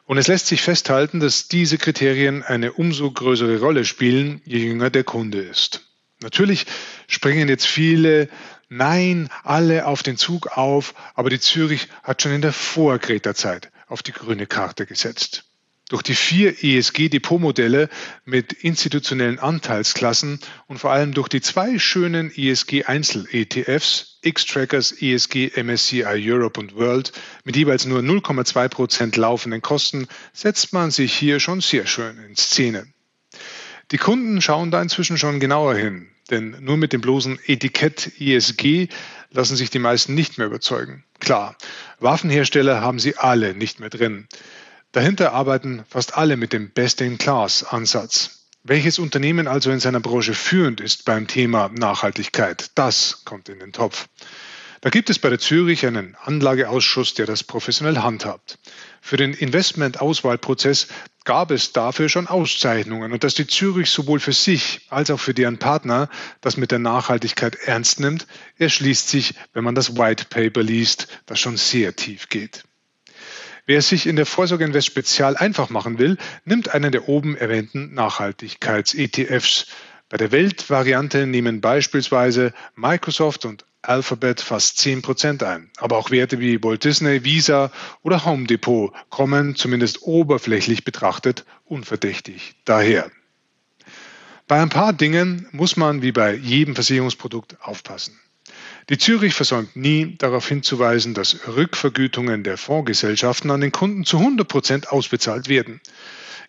[0.05, 4.89] Und es lässt sich festhalten, dass diese Kriterien eine umso größere Rolle spielen, je jünger
[4.89, 5.87] der Kunde ist.
[6.21, 6.65] Natürlich
[7.07, 8.29] springen jetzt viele
[8.69, 14.01] Nein, alle auf den Zug auf, aber die Zürich hat schon in der Vor-Greta-Zeit auf
[14.01, 15.45] die grüne Karte gesetzt.
[15.93, 17.87] Durch die vier ESG-Depotmodelle
[18.25, 26.59] mit institutionellen Anteilsklassen und vor allem durch die zwei schönen ESG-Einzel-ETFs, X-Trackers ESG MSCI Europe
[26.59, 27.11] und World,
[27.43, 32.35] mit jeweils nur 0,2 Prozent laufenden Kosten, setzt man sich hier schon sehr schön in
[32.35, 32.87] Szene.
[33.91, 38.87] Die Kunden schauen da inzwischen schon genauer hin, denn nur mit dem bloßen Etikett ESG
[39.29, 41.03] lassen sich die meisten nicht mehr überzeugen.
[41.19, 41.55] Klar,
[41.99, 44.27] Waffenhersteller haben sie alle nicht mehr drin.
[44.93, 48.45] Dahinter arbeiten fast alle mit dem Best-in-Class-Ansatz.
[48.61, 53.73] Welches Unternehmen also in seiner Branche führend ist beim Thema Nachhaltigkeit, das kommt in den
[53.73, 54.07] Topf.
[54.81, 58.59] Da gibt es bei der Zürich einen Anlageausschuss, der das professionell handhabt.
[59.01, 60.89] Für den Investmentauswahlprozess
[61.23, 65.33] gab es dafür schon Auszeichnungen und dass die Zürich sowohl für sich als auch für
[65.33, 66.07] deren Partner
[66.41, 68.27] das mit der Nachhaltigkeit ernst nimmt,
[68.59, 72.63] erschließt sich, wenn man das White Paper liest, das schon sehr tief geht.
[73.65, 79.67] Wer sich in der Vorsorgeinvest Spezial einfach machen will, nimmt einen der oben erwähnten Nachhaltigkeits-ETFs.
[80.09, 85.71] Bei der Weltvariante nehmen beispielsweise Microsoft und Alphabet fast 10 Prozent ein.
[85.77, 87.71] Aber auch Werte wie Walt Disney, Visa
[88.01, 93.11] oder Home Depot kommen zumindest oberflächlich betrachtet unverdächtig daher.
[94.47, 98.19] Bei ein paar Dingen muss man wie bei jedem Versicherungsprodukt aufpassen.
[98.89, 104.47] Die Zürich versäumt nie, darauf hinzuweisen, dass Rückvergütungen der Fondsgesellschaften an den Kunden zu 100
[104.47, 105.79] Prozent ausbezahlt werden.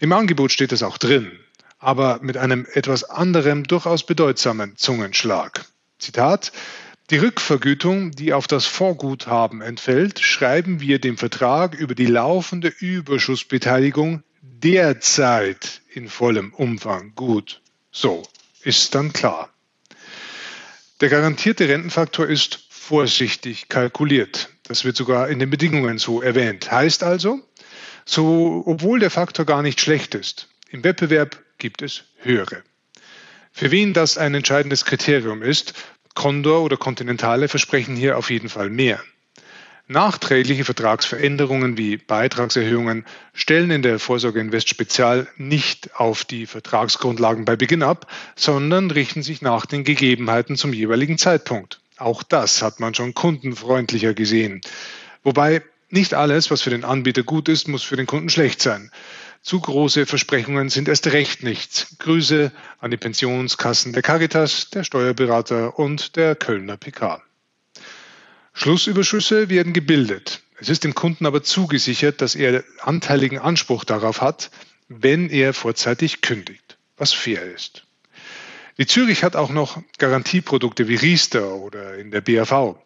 [0.00, 1.32] Im Angebot steht das auch drin,
[1.78, 5.64] aber mit einem etwas anderem, durchaus bedeutsamen Zungenschlag.
[5.98, 6.52] Zitat
[7.10, 14.22] die Rückvergütung, die auf das Fondsguthaben entfällt, schreiben wir dem Vertrag über die laufende Überschussbeteiligung
[14.40, 17.60] derzeit in vollem Umfang gut.
[17.92, 18.22] So
[18.62, 19.53] ist dann klar.
[21.00, 24.50] Der garantierte Rentenfaktor ist vorsichtig kalkuliert.
[24.64, 26.70] Das wird sogar in den Bedingungen so erwähnt.
[26.70, 27.40] Heißt also,
[28.04, 32.62] so, obwohl der Faktor gar nicht schlecht ist, im Wettbewerb gibt es höhere.
[33.52, 35.74] Für wen das ein entscheidendes Kriterium ist,
[36.14, 39.02] Condor oder Continentale versprechen hier auf jeden Fall mehr.
[39.86, 47.54] Nachträgliche Vertragsveränderungen wie Beitragserhöhungen stellen in der Vorsorge Invest Spezial nicht auf die Vertragsgrundlagen bei
[47.54, 51.80] Beginn ab, sondern richten sich nach den Gegebenheiten zum jeweiligen Zeitpunkt.
[51.98, 54.62] Auch das hat man schon kundenfreundlicher gesehen.
[55.22, 58.90] Wobei nicht alles, was für den Anbieter gut ist, muss für den Kunden schlecht sein.
[59.42, 61.94] Zu große Versprechungen sind erst recht nichts.
[61.98, 67.22] Grüße an die Pensionskassen der Caritas, der Steuerberater und der Kölner PK.
[68.54, 70.42] Schlussüberschüsse werden gebildet.
[70.58, 74.50] Es ist dem Kunden aber zugesichert, dass er anteiligen Anspruch darauf hat,
[74.88, 77.84] wenn er vorzeitig kündigt, was fair ist.
[78.78, 82.76] Die Zürich hat auch noch Garantieprodukte wie Riester oder in der BAV.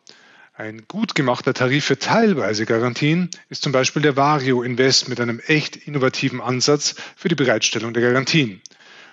[0.54, 5.38] Ein gut gemachter Tarif für teilweise Garantien ist zum Beispiel der Vario Invest mit einem
[5.46, 8.60] echt innovativen Ansatz für die Bereitstellung der Garantien.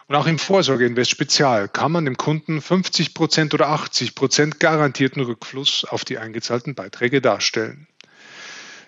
[0.07, 5.23] Und auch im Vorsorgeinvest Spezial kann man dem Kunden 50 Prozent oder 80 Prozent garantierten
[5.23, 7.87] Rückfluss auf die eingezahlten Beiträge darstellen.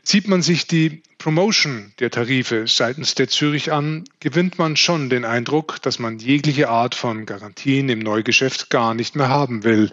[0.04, 5.26] Sieht man sich die Promotion der Tarife seitens der Zürich an, gewinnt man schon den
[5.26, 9.92] Eindruck, dass man jegliche Art von Garantien im Neugeschäft gar nicht mehr haben will.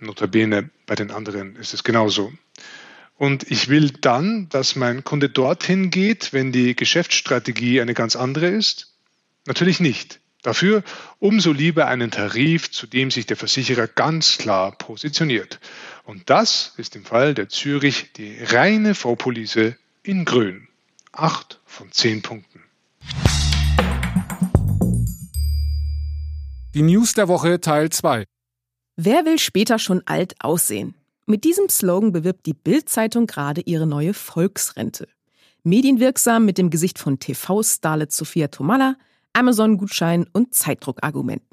[0.00, 2.32] Notabene bei den anderen ist es genauso.
[3.16, 8.48] Und ich will dann, dass mein Kunde dorthin geht, wenn die Geschäftsstrategie eine ganz andere
[8.48, 8.92] ist?
[9.46, 10.20] Natürlich nicht.
[10.42, 10.84] Dafür
[11.18, 15.58] umso lieber einen Tarif, zu dem sich der Versicherer ganz klar positioniert.
[16.04, 19.74] Und das ist im Fall der Zürich die reine V-Police
[20.04, 20.68] in Grün.
[21.10, 22.62] Acht von zehn Punkten.
[26.74, 28.24] Die News der Woche Teil 2.
[28.94, 30.94] Wer will später schon alt aussehen?
[31.26, 35.08] Mit diesem Slogan bewirbt die Bild-Zeitung gerade ihre neue Volksrente.
[35.64, 38.96] Medienwirksam mit dem Gesicht von TV-Starlet Sophia Tomalla,
[39.38, 41.48] Amazon-Gutschein und Zeitdruckargumenten.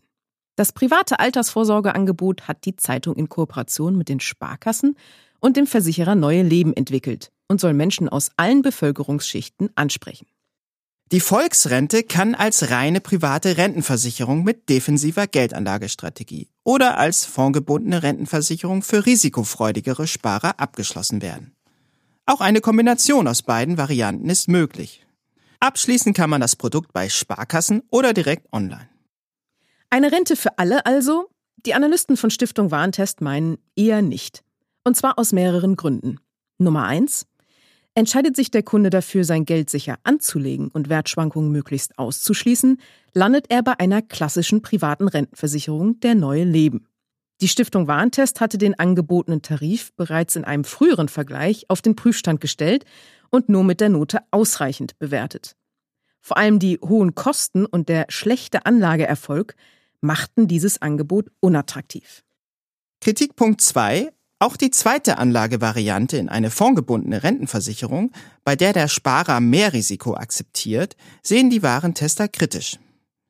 [0.56, 4.98] Das private Altersvorsorgeangebot hat die Zeitung in Kooperation mit den Sparkassen
[5.40, 10.26] und dem Versicherer Neue Leben entwickelt und soll Menschen aus allen Bevölkerungsschichten ansprechen.
[11.12, 19.06] Die Volksrente kann als reine private Rentenversicherung mit defensiver Geldanlagestrategie oder als fondgebundene Rentenversicherung für
[19.06, 21.54] risikofreudigere Sparer abgeschlossen werden.
[22.26, 25.05] Auch eine Kombination aus beiden Varianten ist möglich.
[25.60, 28.90] Abschließen kann man das Produkt bei Sparkassen oder direkt online.
[29.90, 31.30] Eine Rente für alle also?
[31.66, 34.44] Die Analysten von Stiftung Warentest meinen eher nicht.
[34.84, 36.20] Und zwar aus mehreren Gründen.
[36.58, 37.26] Nummer eins.
[37.96, 42.80] Entscheidet sich der Kunde dafür, sein Geld sicher anzulegen und Wertschwankungen möglichst auszuschließen,
[43.14, 46.88] landet er bei einer klassischen privaten Rentenversicherung der Neue Leben.
[47.42, 52.42] Die Stiftung Warentest hatte den angebotenen Tarif bereits in einem früheren Vergleich auf den Prüfstand
[52.42, 52.86] gestellt
[53.30, 55.56] und nur mit der Note ausreichend bewertet.
[56.22, 59.56] Vor allem die hohen Kosten und der schlechte Anlageerfolg
[60.02, 62.24] machten dieses Angebot unattraktiv.
[63.02, 64.12] Kritikpunkt 2.
[64.40, 68.12] Auch die zweite Anlagevariante in eine fondgebundene Rentenversicherung,
[68.44, 72.78] bei der der Sparer mehr Risiko akzeptiert, sehen die Warentester kritisch.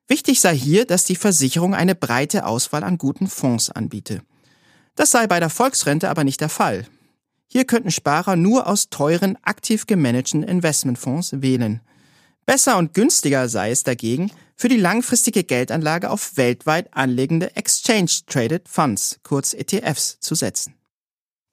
[0.08, 4.22] Wichtig sei hier, dass die Versicherung eine breite Auswahl an guten Fonds anbiete.
[4.96, 6.86] Das sei bei der Volksrente aber nicht der Fall.
[7.48, 11.82] Hier könnten Sparer nur aus teuren, aktiv gemanagten Investmentfonds wählen.
[12.46, 18.70] Besser und günstiger sei es dagegen, für die langfristige Geldanlage auf weltweit anlegende Exchange Traded
[18.70, 20.76] Funds, kurz ETFs, zu setzen.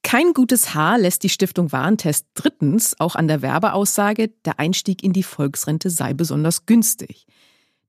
[0.02, 5.12] Kein gutes Haar lässt die Stiftung Warentest drittens auch an der Werbeaussage, der Einstieg in
[5.12, 7.26] die Volksrente sei besonders günstig.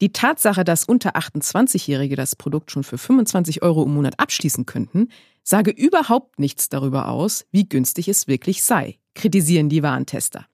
[0.03, 5.07] Die Tatsache, dass unter 28-Jährige das Produkt schon für 25 Euro im Monat abschließen könnten,
[5.43, 10.45] sage überhaupt nichts darüber aus, wie günstig es wirklich sei, kritisieren die Warentester.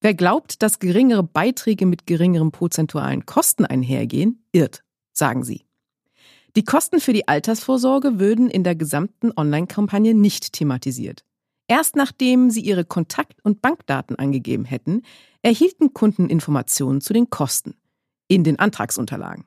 [0.00, 5.66] Wer glaubt, dass geringere Beiträge mit geringeren prozentualen Kosten einhergehen, irrt, sagen sie.
[6.56, 11.24] Die Kosten für die Altersvorsorge würden in der gesamten Online-Kampagne nicht thematisiert.
[11.68, 15.02] Erst nachdem sie ihre Kontakt- und Bankdaten angegeben hätten,
[15.42, 17.76] erhielten Kunden Informationen zu den Kosten
[18.30, 19.44] in den Antragsunterlagen.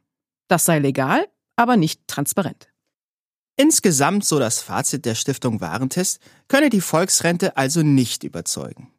[0.50, 2.68] Das sei legal, aber nicht transparent.
[3.56, 8.92] Insgesamt, so das Fazit der Stiftung Warentest, könne die Volksrente also nicht überzeugen.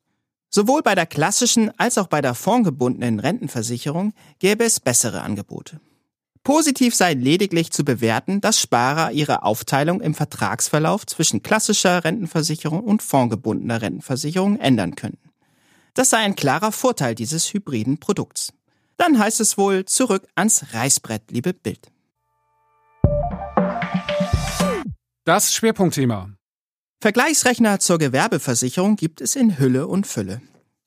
[0.49, 5.81] Sowohl bei der klassischen als auch bei der fondgebundenen Rentenversicherung gäbe es bessere Angebote.
[6.45, 13.03] Positiv sei lediglich zu bewerten, dass Sparer ihre Aufteilung im Vertragsverlauf zwischen klassischer Rentenversicherung und
[13.03, 15.31] fondgebundener Rentenversicherung ändern könnten.
[15.95, 18.53] Das sei ein klarer Vorteil dieses hybriden Produkts.
[18.97, 21.91] Dann heißt es wohl zurück ans Reißbrett, liebe Bild.
[25.25, 26.31] Das Schwerpunktthema.
[27.01, 30.41] Vergleichsrechner zur Gewerbeversicherung gibt es in Hülle und Fülle.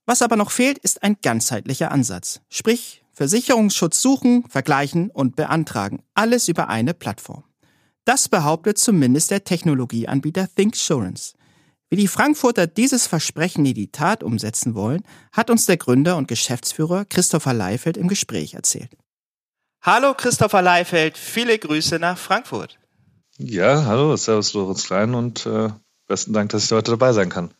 [0.05, 2.41] Was aber noch fehlt, ist ein ganzheitlicher Ansatz.
[2.49, 6.03] Sprich, Versicherungsschutz suchen, vergleichen und beantragen.
[6.13, 7.43] Alles über eine Plattform.
[8.05, 11.33] Das behauptet zumindest der Technologieanbieter ThinkSurance.
[11.89, 16.27] Wie die Frankfurter dieses Versprechen in die Tat umsetzen wollen, hat uns der Gründer und
[16.27, 18.91] Geschäftsführer Christopher Leifeld im Gespräch erzählt.
[19.81, 22.77] Hallo Christopher Leifeld, viele Grüße nach Frankfurt.
[23.37, 25.69] Ja, hallo, Servus Lorenz Klein und äh,
[26.07, 27.53] Besten Dank, dass ich heute dabei sein kann.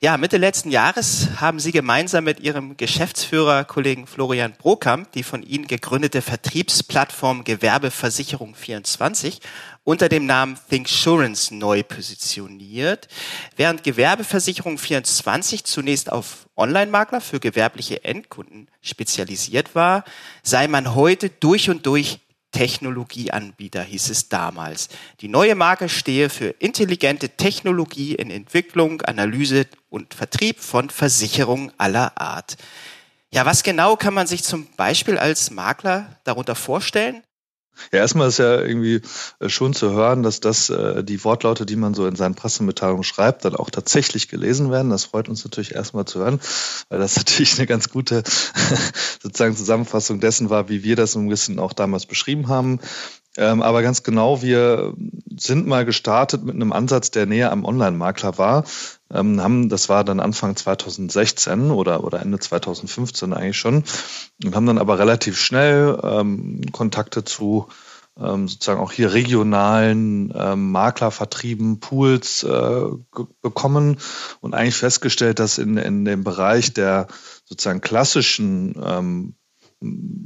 [0.00, 5.42] Ja, Mitte letzten Jahres haben Sie gemeinsam mit Ihrem Geschäftsführer, Kollegen Florian Brokamp, die von
[5.42, 9.40] Ihnen gegründete Vertriebsplattform Gewerbeversicherung 24
[9.84, 13.08] unter dem Namen ThinkSurance neu positioniert.
[13.56, 20.04] Während Gewerbeversicherung 24 zunächst auf Online-Makler für gewerbliche Endkunden spezialisiert war,
[20.42, 22.20] sei man heute durch und durch
[22.52, 24.88] Technologieanbieter, hieß es damals.
[25.20, 32.20] Die neue Marke stehe für intelligente Technologie in Entwicklung, Analyse und Vertrieb von Versicherungen aller
[32.20, 32.56] Art.
[33.32, 37.22] Ja, was genau kann man sich zum Beispiel als Makler darunter vorstellen?
[37.92, 39.00] Ja, erstmal ist ja irgendwie
[39.38, 43.04] äh, schon zu hören, dass das äh, die Wortlaute, die man so in seinen Pressemitteilungen
[43.04, 44.90] schreibt, dann auch tatsächlich gelesen werden.
[44.90, 46.40] Das freut uns natürlich erstmal zu hören,
[46.88, 48.22] weil das natürlich eine ganz gute
[49.22, 52.80] sozusagen Zusammenfassung dessen war, wie wir das ein bisschen auch damals beschrieben haben.
[53.36, 54.94] Ähm, aber ganz genau, wir
[55.36, 58.64] sind mal gestartet mit einem Ansatz, der näher am Online-Makler war.
[59.12, 63.84] Ähm, haben, das war dann Anfang 2016 oder, oder Ende 2015 eigentlich schon.
[64.44, 67.68] Und haben dann aber relativ schnell ähm, Kontakte zu
[68.18, 72.82] ähm, sozusagen auch hier regionalen ähm, Maklervertrieben, Pools äh,
[73.40, 73.98] bekommen
[74.40, 77.06] und eigentlich festgestellt, dass in, in dem Bereich der
[77.44, 79.34] sozusagen klassischen ähm,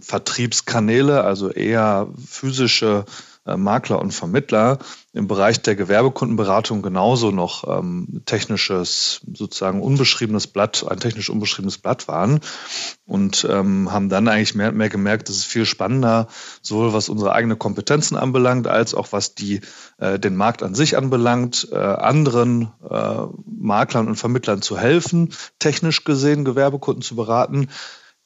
[0.00, 3.04] Vertriebskanäle, also eher physische
[3.44, 4.78] Makler und Vermittler.
[5.12, 12.08] Im Bereich der Gewerbekundenberatung genauso noch ähm, technisches, sozusagen unbeschriebenes Blatt, ein technisch unbeschriebenes Blatt
[12.08, 12.40] waren.
[13.06, 16.28] Und ähm, haben dann eigentlich mehr und mehr gemerkt, dass es viel spannender,
[16.62, 19.60] sowohl was unsere eigene Kompetenzen anbelangt, als auch was die
[19.98, 26.04] äh, den Markt an sich anbelangt, äh, anderen äh, Maklern und Vermittlern zu helfen, technisch
[26.04, 27.68] gesehen Gewerbekunden zu beraten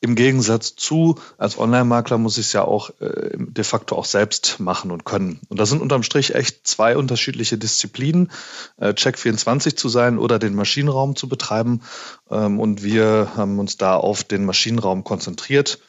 [0.01, 4.61] Im Gegensatz zu, als Online-Makler muss ich es ja auch äh, de facto auch selbst
[4.61, 5.41] machen und können.
[5.49, 8.31] Und das sind unterm Strich echt zwei unterschiedliche Disziplinen,
[8.77, 11.83] äh, Check24 zu sein oder den Maschinenraum zu betreiben.
[12.31, 15.81] Ähm, und wir haben uns da auf den Maschinenraum konzentriert.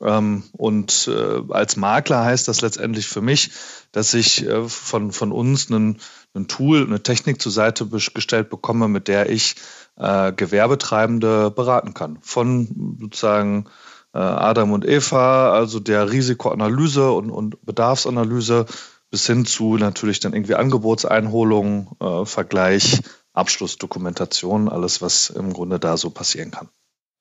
[0.00, 3.50] Ähm, und äh, als Makler heißt das letztendlich für mich,
[3.92, 6.00] dass ich äh, von, von uns einen,
[6.34, 9.56] ein Tool, eine Technik zur Seite gestellt bekomme, mit der ich
[9.96, 12.18] äh, Gewerbetreibende beraten kann.
[12.22, 13.66] Von sozusagen
[14.14, 18.66] äh, Adam und Eva, also der Risikoanalyse und, und Bedarfsanalyse,
[19.10, 23.00] bis hin zu natürlich dann irgendwie Angebotseinholung, äh, Vergleich,
[23.32, 26.68] Abschlussdokumentation, alles, was im Grunde da so passieren kann.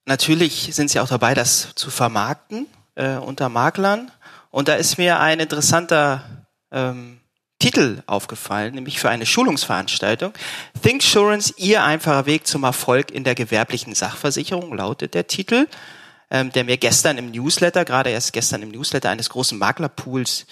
[0.05, 4.12] Natürlich sind Sie auch dabei, das zu vermarkten äh, unter Maklern.
[4.51, 7.18] Und da ist mir ein interessanter ähm,
[7.60, 10.34] Titel aufgefallen, nämlich für eine Schulungsveranstaltung.
[10.82, 15.68] Thinksurance, Ihr einfacher Weg zum Erfolg in der gewerblichen Sachversicherung, lautet der Titel,
[16.32, 20.45] ähm, der mir gestern im Newsletter, gerade erst gestern im Newsletter eines großen Maklerpools,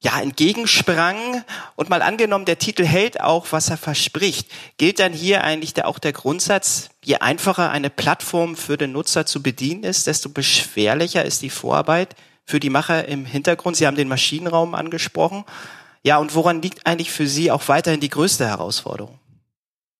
[0.00, 1.42] ja, entgegensprang.
[1.76, 4.48] Und mal angenommen, der Titel hält auch, was er verspricht.
[4.76, 9.26] Gilt dann hier eigentlich der, auch der Grundsatz, je einfacher eine Plattform für den Nutzer
[9.26, 13.76] zu bedienen ist, desto beschwerlicher ist die Vorarbeit für die Macher im Hintergrund.
[13.76, 15.44] Sie haben den Maschinenraum angesprochen.
[16.04, 19.18] Ja, und woran liegt eigentlich für Sie auch weiterhin die größte Herausforderung?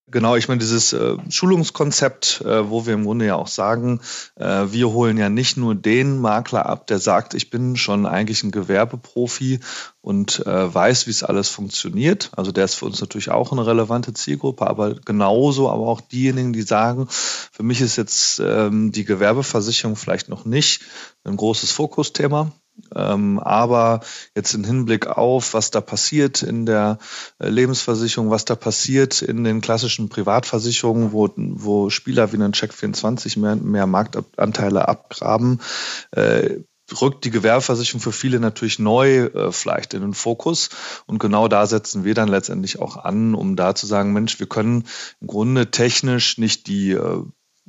[0.07, 4.00] Genau, ich meine, dieses äh, Schulungskonzept, äh, wo wir im Grunde ja auch sagen,
[4.36, 8.42] äh, wir holen ja nicht nur den Makler ab, der sagt, ich bin schon eigentlich
[8.44, 9.61] ein Gewerbeprofi
[10.02, 12.30] und äh, weiß, wie es alles funktioniert.
[12.36, 16.52] Also der ist für uns natürlich auch eine relevante Zielgruppe, aber genauso aber auch diejenigen,
[16.52, 20.82] die sagen, für mich ist jetzt ähm, die Gewerbeversicherung vielleicht noch nicht
[21.24, 22.52] ein großes Fokusthema.
[22.95, 24.01] Ähm, aber
[24.35, 26.99] jetzt im Hinblick auf, was da passiert in der
[27.39, 33.39] äh, Lebensversicherung, was da passiert in den klassischen Privatversicherungen, wo, wo Spieler wie ein Check24
[33.39, 35.61] mehr, mehr Marktanteile abgraben,
[36.12, 36.61] äh,
[37.01, 40.70] rückt die Gewerbeversicherung für viele natürlich neu äh, vielleicht in den Fokus.
[41.07, 44.47] Und genau da setzen wir dann letztendlich auch an, um da zu sagen, Mensch, wir
[44.47, 44.85] können
[45.20, 47.22] im Grunde technisch nicht die äh,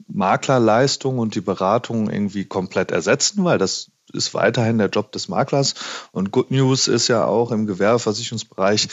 [0.08, 5.74] Maklerleistung und die Beratung irgendwie komplett ersetzen, weil das ist weiterhin der Job des Maklers.
[6.12, 8.88] Und Good News ist ja auch im Gewerbeversicherungsbereich,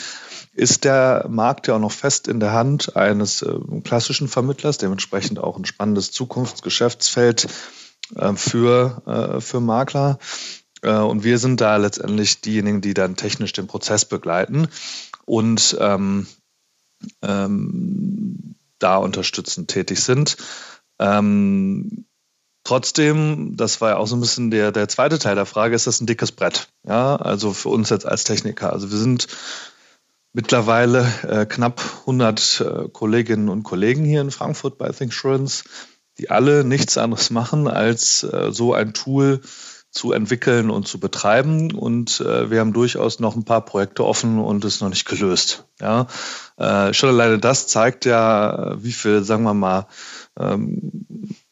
[0.53, 3.53] ist der Markt ja auch noch fest in der Hand eines äh,
[3.83, 7.47] klassischen Vermittlers, dementsprechend auch ein spannendes Zukunftsgeschäftsfeld
[8.15, 10.19] äh, für, äh, für Makler.
[10.81, 14.67] Äh, und wir sind da letztendlich diejenigen, die dann technisch den Prozess begleiten
[15.25, 16.27] und ähm,
[17.21, 20.37] ähm, da unterstützend tätig sind.
[20.99, 22.05] Ähm,
[22.63, 25.87] Trotzdem, das war ja auch so ein bisschen der, der zweite Teil der Frage, ist
[25.87, 26.69] das ein dickes Brett?
[26.87, 28.71] Ja, also für uns jetzt als Techniker.
[28.71, 29.27] Also wir sind
[30.31, 35.65] mittlerweile äh, knapp 100 äh, Kolleginnen und Kollegen hier in Frankfurt bei ThinkSurance,
[36.17, 39.41] die alle nichts anderes machen, als äh, so ein Tool
[39.91, 41.71] zu entwickeln und zu betreiben.
[41.75, 45.65] Und äh, wir haben durchaus noch ein paar Projekte offen und es noch nicht gelöst.
[45.79, 46.07] Ja,
[46.57, 49.87] äh, schon alleine das zeigt ja, wie viel, sagen wir mal,
[50.39, 51.03] ähm,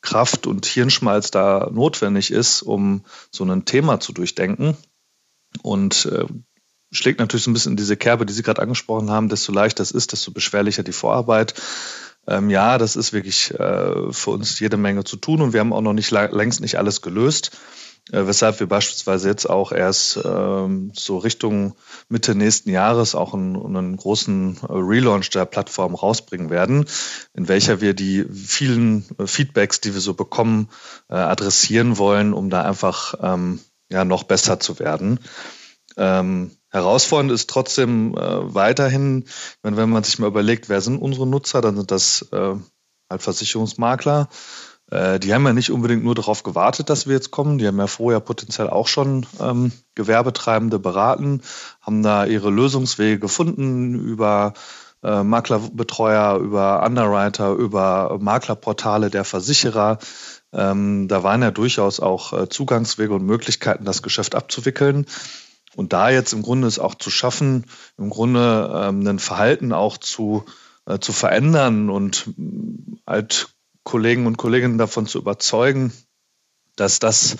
[0.01, 4.75] Kraft und Hirnschmalz da notwendig ist, um so ein Thema zu durchdenken.
[5.61, 6.25] Und äh,
[6.91, 9.83] schlägt natürlich so ein bisschen in diese Kerbe, die Sie gerade angesprochen haben, desto leichter
[9.83, 11.53] es ist, desto beschwerlicher die Vorarbeit.
[12.27, 15.73] Ähm, ja, das ist wirklich äh, für uns jede Menge zu tun und wir haben
[15.73, 17.51] auch noch nicht längst nicht alles gelöst.
[18.09, 21.75] Äh, weshalb wir beispielsweise jetzt auch erst ähm, so Richtung
[22.09, 26.85] Mitte nächsten Jahres auch einen, einen großen äh, Relaunch der Plattform rausbringen werden,
[27.33, 30.69] in welcher wir die vielen äh, Feedbacks, die wir so bekommen,
[31.09, 35.19] äh, adressieren wollen, um da einfach ähm, ja noch besser zu werden.
[35.95, 39.25] Ähm, herausfordernd ist trotzdem äh, weiterhin,
[39.61, 42.55] wenn, wenn man sich mal überlegt, wer sind unsere Nutzer, dann sind das äh,
[43.09, 44.27] halt Versicherungsmakler
[44.91, 47.57] äh, die haben ja nicht unbedingt nur darauf gewartet, dass wir jetzt kommen.
[47.57, 51.41] Die haben ja vorher potenziell auch schon ähm, Gewerbetreibende beraten,
[51.81, 54.53] haben da ihre Lösungswege gefunden über
[55.01, 59.97] äh, Maklerbetreuer, über Underwriter, über Maklerportale der Versicherer.
[60.53, 65.05] Ähm, da waren ja durchaus auch äh, Zugangswege und Möglichkeiten, das Geschäft abzuwickeln.
[65.77, 67.65] Und da jetzt im Grunde es auch zu schaffen,
[67.97, 70.43] im Grunde ähm, ein Verhalten auch zu,
[70.85, 72.33] äh, zu verändern und
[73.07, 73.47] halt
[73.83, 75.91] Kollegen und Kolleginnen davon zu überzeugen,
[76.75, 77.37] dass das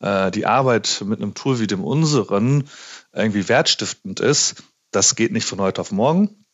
[0.00, 2.68] äh, die Arbeit mit einem Tool wie dem unseren
[3.12, 6.44] irgendwie wertstiftend ist, das geht nicht von heute auf morgen.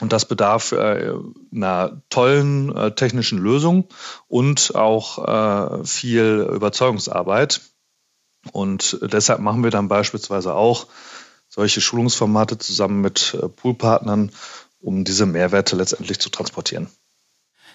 [0.00, 1.12] Und das bedarf äh,
[1.52, 3.88] einer tollen äh, technischen Lösung
[4.26, 7.60] und auch äh, viel Überzeugungsarbeit.
[8.50, 10.88] Und deshalb machen wir dann beispielsweise auch
[11.48, 14.32] solche Schulungsformate zusammen mit äh, Poolpartnern,
[14.80, 16.88] um diese Mehrwerte letztendlich zu transportieren.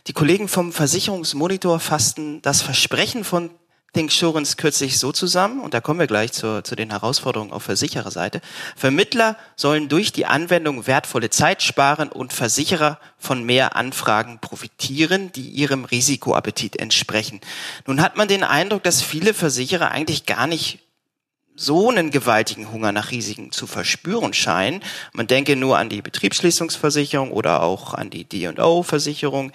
[0.05, 3.49] Die Kollegen vom Versicherungsmonitor fassten das Versprechen von
[3.97, 8.41] Insurance kürzlich so zusammen, und da kommen wir gleich zu, zu den Herausforderungen auf Versichererseite.
[8.75, 15.49] Vermittler sollen durch die Anwendung wertvolle Zeit sparen und Versicherer von mehr Anfragen profitieren, die
[15.49, 17.41] ihrem Risikoappetit entsprechen.
[17.87, 20.79] Nun hat man den Eindruck, dass viele Versicherer eigentlich gar nicht
[21.57, 24.81] so einen gewaltigen Hunger nach Risiken zu verspüren scheinen.
[25.13, 29.51] Man denke nur an die Betriebsschließungsversicherung oder auch an die D&O-Versicherung.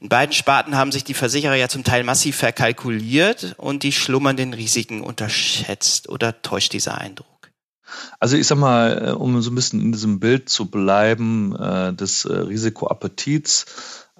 [0.00, 4.54] In beiden Sparten haben sich die Versicherer ja zum Teil massiv verkalkuliert und die schlummernden
[4.54, 6.08] Risiken unterschätzt.
[6.08, 7.50] Oder täuscht dieser Eindruck?
[8.18, 11.92] Also ich sag mal, äh, um so ein bisschen in diesem Bild zu bleiben äh,
[11.92, 13.66] des äh, Risikoappetits.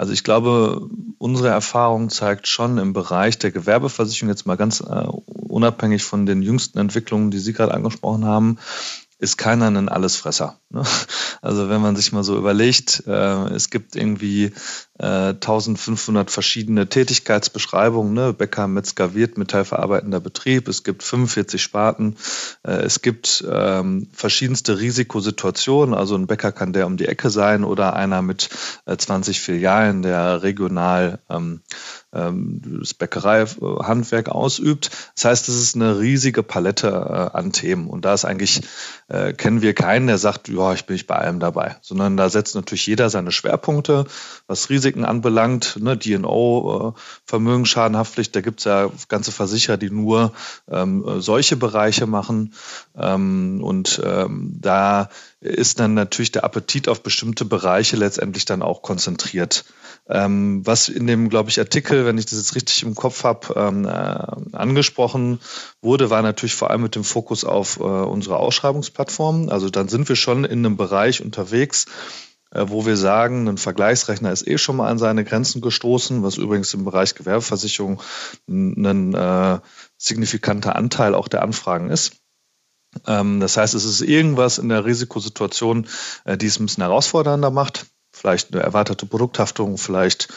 [0.00, 0.88] Also ich glaube,
[1.18, 6.40] unsere Erfahrung zeigt schon im Bereich der Gewerbeversicherung, jetzt mal ganz äh, unabhängig von den
[6.40, 8.56] jüngsten Entwicklungen, die Sie gerade angesprochen haben,
[9.20, 10.58] ist keiner ein Allesfresser.
[10.70, 10.82] Ne?
[11.42, 14.52] Also wenn man sich mal so überlegt, äh, es gibt irgendwie
[14.98, 18.32] äh, 1500 verschiedene Tätigkeitsbeschreibungen, ne?
[18.32, 22.16] Bäcker, Metzger, Wirt, metallverarbeitender Betrieb, es gibt 45 Sparten,
[22.62, 27.64] äh, es gibt ähm, verschiedenste Risikosituationen, also ein Bäcker kann der um die Ecke sein
[27.64, 28.50] oder einer mit
[28.86, 31.62] äh, 20 Filialen, der regional ähm,
[32.12, 34.90] das Bäckereihandwerk ausübt.
[35.14, 37.88] Das heißt, es ist eine riesige Palette äh, an Themen.
[37.88, 38.62] Und da ist eigentlich,
[39.08, 42.28] äh, kennen wir keinen, der sagt, ja, ich bin nicht bei allem dabei, sondern da
[42.28, 44.06] setzt natürlich jeder seine Schwerpunkte,
[44.48, 50.32] was Risiken anbelangt, ne, DNO, äh, Vermögensschadenhaftpflicht, da gibt es ja ganze Versicherer, die nur
[50.68, 52.54] ähm, solche Bereiche machen.
[52.96, 58.82] Ähm, und ähm, da ist dann natürlich der Appetit auf bestimmte Bereiche letztendlich dann auch
[58.82, 59.64] konzentriert.
[60.12, 63.54] Ähm, was in dem, glaube ich, Artikel, wenn ich das jetzt richtig im Kopf habe,
[63.54, 65.38] ähm, äh, angesprochen
[65.82, 69.48] wurde, war natürlich vor allem mit dem Fokus auf äh, unsere Ausschreibungsplattform.
[69.50, 71.86] Also dann sind wir schon in einem Bereich unterwegs,
[72.50, 76.38] äh, wo wir sagen, ein Vergleichsrechner ist eh schon mal an seine Grenzen gestoßen, was
[76.38, 78.02] übrigens im Bereich Gewerbeversicherung
[78.48, 79.60] ein äh,
[79.96, 82.16] signifikanter Anteil auch der Anfragen ist.
[83.06, 85.86] Ähm, das heißt, es ist irgendwas in der Risikosituation,
[86.24, 87.86] äh, die es ein bisschen herausfordernder macht.
[88.20, 90.28] Vielleicht eine erweiterte Produkthaftung, vielleicht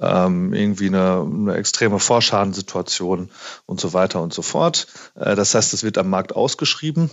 [0.00, 3.28] ähm, irgendwie eine, eine extreme Vorschadensituation
[3.66, 4.86] und so weiter und so fort.
[5.16, 7.10] Äh, das heißt, es wird am Markt ausgeschrieben.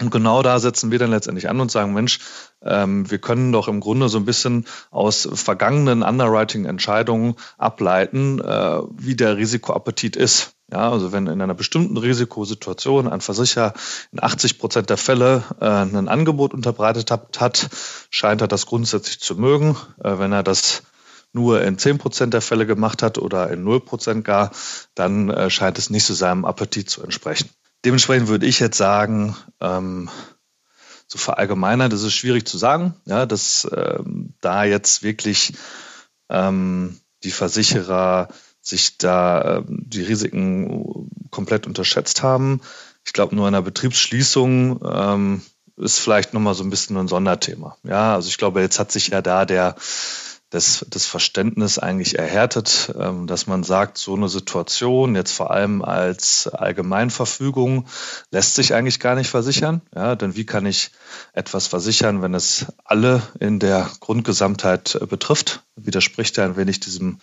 [0.00, 2.18] Und genau da setzen wir dann letztendlich an und sagen, Mensch,
[2.62, 9.14] ähm, wir können doch im Grunde so ein bisschen aus vergangenen Underwriting-Entscheidungen ableiten, äh, wie
[9.14, 10.53] der Risikoappetit ist.
[10.72, 13.74] Ja, also wenn in einer bestimmten Risikosituation ein Versicherer
[14.12, 17.68] in 80 Prozent der Fälle äh, ein Angebot unterbreitet hat, hat,
[18.08, 19.76] scheint er das grundsätzlich zu mögen.
[20.02, 20.82] Äh, wenn er das
[21.34, 24.52] nur in 10 Prozent der Fälle gemacht hat oder in 0 Prozent gar,
[24.94, 27.50] dann äh, scheint es nicht zu seinem Appetit zu entsprechen.
[27.84, 30.08] Dementsprechend würde ich jetzt sagen, ähm,
[31.06, 35.52] so verallgemeinert ist es schwierig zu sagen, ja, dass ähm, da jetzt wirklich
[36.30, 38.28] ähm, die Versicherer
[38.64, 42.60] sich da äh, die Risiken komplett unterschätzt haben.
[43.04, 45.42] Ich glaube, nur in einer Betriebsschließung ähm,
[45.76, 47.76] ist vielleicht nochmal so ein bisschen ein Sonderthema.
[47.84, 49.76] Ja, also ich glaube, jetzt hat sich ja da der
[50.54, 55.82] das, das Verständnis eigentlich erhärtet, ähm, dass man sagt, so eine Situation jetzt vor allem
[55.82, 57.86] als Allgemeinverfügung
[58.30, 59.82] lässt sich eigentlich gar nicht versichern.
[59.94, 60.92] Ja, denn wie kann ich
[61.32, 65.62] etwas versichern, wenn es alle in der Grundgesamtheit äh, betrifft?
[65.74, 67.18] Widerspricht ja ein wenig diesem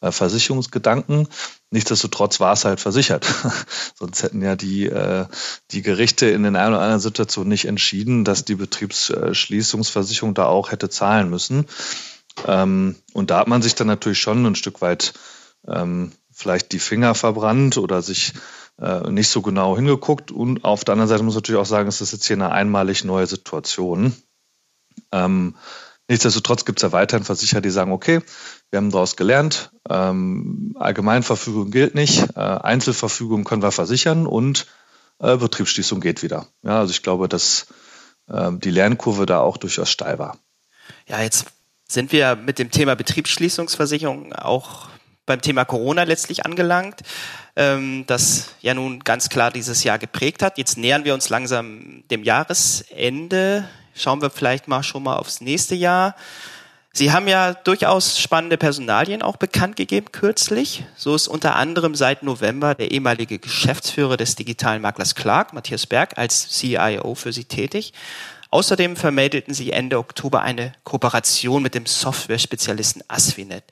[0.00, 1.26] äh, Versicherungsgedanken.
[1.72, 3.26] Nichtsdestotrotz war es halt versichert.
[3.98, 5.26] Sonst hätten ja die, äh,
[5.72, 10.70] die Gerichte in den einen oder anderen Situationen nicht entschieden, dass die Betriebsschließungsversicherung da auch
[10.70, 11.66] hätte zahlen müssen.
[12.44, 15.14] Ähm, und da hat man sich dann natürlich schon ein Stück weit
[15.66, 18.34] ähm, vielleicht die Finger verbrannt oder sich
[18.80, 20.30] äh, nicht so genau hingeguckt.
[20.30, 22.50] Und auf der anderen Seite muss man natürlich auch sagen, es ist jetzt hier eine
[22.50, 24.14] einmalig neue Situation.
[25.12, 25.56] Ähm,
[26.08, 28.20] nichtsdestotrotz gibt es ja weiterhin Versicherer, die sagen, okay,
[28.70, 34.66] wir haben daraus gelernt, ähm, Allgemeinverfügung gilt nicht, äh, Einzelverfügung können wir versichern und
[35.18, 36.46] äh, Betriebsschließung geht wieder.
[36.62, 37.68] Ja, also ich glaube, dass
[38.28, 40.38] äh, die Lernkurve da auch durchaus steil war.
[41.06, 41.46] Ja, jetzt
[41.88, 44.88] sind wir mit dem Thema Betriebsschließungsversicherung auch
[45.26, 47.00] beim Thema Corona letztlich angelangt,
[47.56, 50.56] ähm, das ja nun ganz klar dieses Jahr geprägt hat.
[50.56, 53.68] Jetzt nähern wir uns langsam dem Jahresende.
[53.94, 56.14] Schauen wir vielleicht mal schon mal aufs nächste Jahr.
[56.92, 60.84] Sie haben ja durchaus spannende Personalien auch bekannt gegeben kürzlich.
[60.96, 66.16] So ist unter anderem seit November der ehemalige Geschäftsführer des digitalen Maklers Clark, Matthias Berg,
[66.16, 67.92] als CIO für Sie tätig.
[68.56, 73.64] Außerdem vermeldeten sie Ende Oktober eine Kooperation mit dem Software-Spezialisten Asvinet.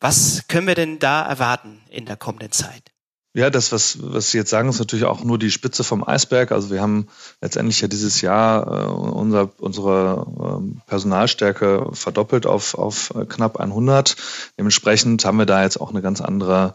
[0.00, 2.91] Was können wir denn da erwarten in der kommenden Zeit?
[3.34, 6.52] Ja, das, was, was Sie jetzt sagen, ist natürlich auch nur die Spitze vom Eisberg.
[6.52, 7.08] Also wir haben
[7.40, 14.16] letztendlich ja dieses Jahr äh, unser, unsere äh, Personalstärke verdoppelt auf, auf knapp 100.
[14.58, 16.74] Dementsprechend haben wir da jetzt auch eine ganz andere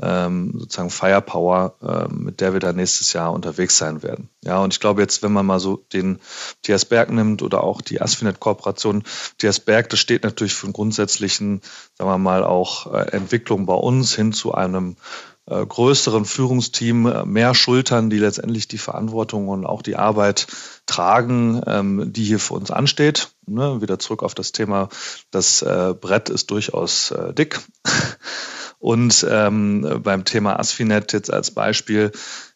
[0.00, 4.28] ähm, sozusagen Firepower, äh, mit der wir da nächstes Jahr unterwegs sein werden.
[4.44, 6.20] Ja, und ich glaube jetzt, wenn man mal so den
[6.62, 9.02] TS Berg nimmt oder auch die Asfinet-Kooperation,
[9.38, 11.62] TS Berg, das steht natürlich für einen grundsätzlichen,
[11.94, 14.94] sagen wir mal, auch äh, Entwicklung bei uns hin zu einem äh,
[15.46, 20.46] größeren Führungsteam, äh, mehr Schultern, die letztendlich die Verantwortung und auch die Arbeit
[20.86, 23.30] tragen, ähm, die hier für uns ansteht.
[23.46, 24.88] Ne, wieder zurück auf das Thema,
[25.30, 27.60] das äh, Brett ist durchaus äh, dick.
[28.78, 32.12] Und ähm, beim Thema Asfinet jetzt als Beispiel,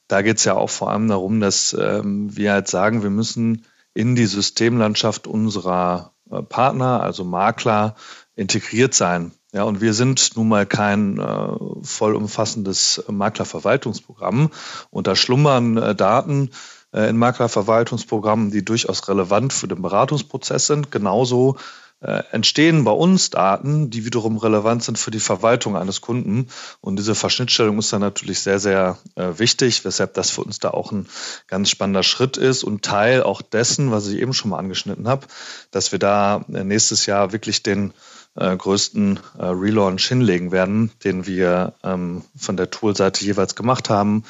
[0.07, 3.65] da geht es ja auch vor allem darum, dass ähm, wir halt sagen, wir müssen
[3.95, 7.95] in die Systemlandschaft unserer äh, Partner, also Makler,
[8.35, 9.33] integriert sein.
[9.53, 11.49] Ja, und wir sind nun mal kein äh,
[11.83, 14.51] vollumfassendes Maklerverwaltungsprogramm.
[14.91, 16.51] Und da schlummern äh, Daten
[16.93, 20.93] äh, in Maklerverwaltungsprogrammen, die durchaus relevant für den Beratungsprozess sind.
[20.93, 21.57] Genauso
[22.01, 26.47] äh, entstehen bei uns Daten, die wiederum relevant sind für die Verwaltung eines Kunden.
[26.81, 30.71] Und diese Verschnittstellung ist dann natürlich sehr, sehr äh, wichtig, weshalb das für uns da
[30.71, 31.09] auch ein
[31.47, 35.27] ganz spannender Schritt ist und Teil auch dessen, was ich eben schon mal angeschnitten habe,
[35.73, 37.93] dass wir da äh, nächstes Jahr wirklich den
[38.37, 44.25] äh, größten äh, Relaunch hinlegen werden, den wir ähm, von der Tool-Seite jeweils gemacht haben.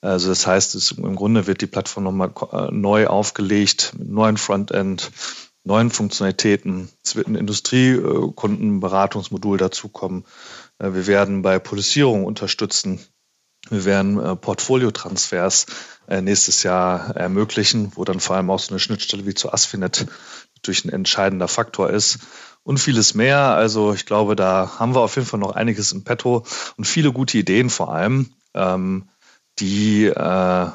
[0.00, 4.36] Also das heißt, es, im Grunde wird die Plattform nochmal äh, neu aufgelegt mit neuen
[4.36, 5.10] Frontend,
[5.64, 6.88] neuen Funktionalitäten.
[7.04, 10.24] Es wird ein Industriekundenberatungsmodul dazukommen.
[10.78, 13.00] Äh, wir werden bei Polisierung unterstützen.
[13.68, 15.66] Wir werden äh, Portfoliotransfers
[16.08, 20.06] äh, nächstes Jahr ermöglichen, wo dann vor allem auch so eine Schnittstelle wie zu Asfinet
[20.56, 22.18] natürlich ein entscheidender Faktor ist
[22.66, 23.38] und vieles mehr.
[23.38, 26.44] Also ich glaube, da haben wir auf jeden Fall noch einiges im Petto
[26.76, 29.08] und viele gute Ideen vor allem, ähm,
[29.60, 30.70] die äh,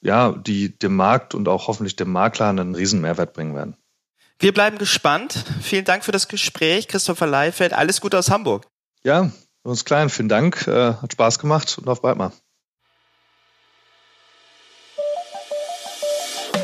[0.00, 3.76] ja, die dem Markt und auch hoffentlich dem Makler einen riesen Mehrwert bringen werden.
[4.38, 5.44] Wir bleiben gespannt.
[5.60, 7.74] Vielen Dank für das Gespräch, Christopher Leifeld.
[7.74, 8.66] Alles Gute aus Hamburg.
[9.02, 9.30] Ja,
[9.62, 10.08] uns klein.
[10.08, 10.66] Vielen Dank.
[10.66, 12.32] Äh, hat Spaß gemacht und auf bald mal.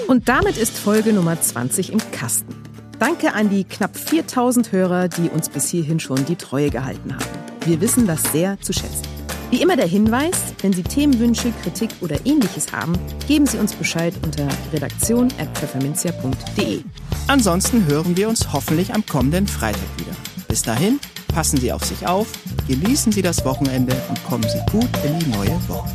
[0.08, 2.69] Und damit ist Folge Nummer 20 im Kasten.
[3.00, 7.24] Danke an die knapp 4000 Hörer, die uns bis hierhin schon die Treue gehalten haben.
[7.64, 9.06] Wir wissen das sehr zu schätzen.
[9.50, 12.92] Wie immer der Hinweis, wenn Sie Themenwünsche, Kritik oder ähnliches haben,
[13.26, 16.82] geben Sie uns Bescheid unter redaktion.pfefferminzia.de.
[17.26, 20.12] Ansonsten hören wir uns hoffentlich am kommenden Freitag wieder.
[20.46, 22.26] Bis dahin, passen Sie auf sich auf,
[22.68, 25.88] genießen Sie das Wochenende und kommen Sie gut in die neue Woche.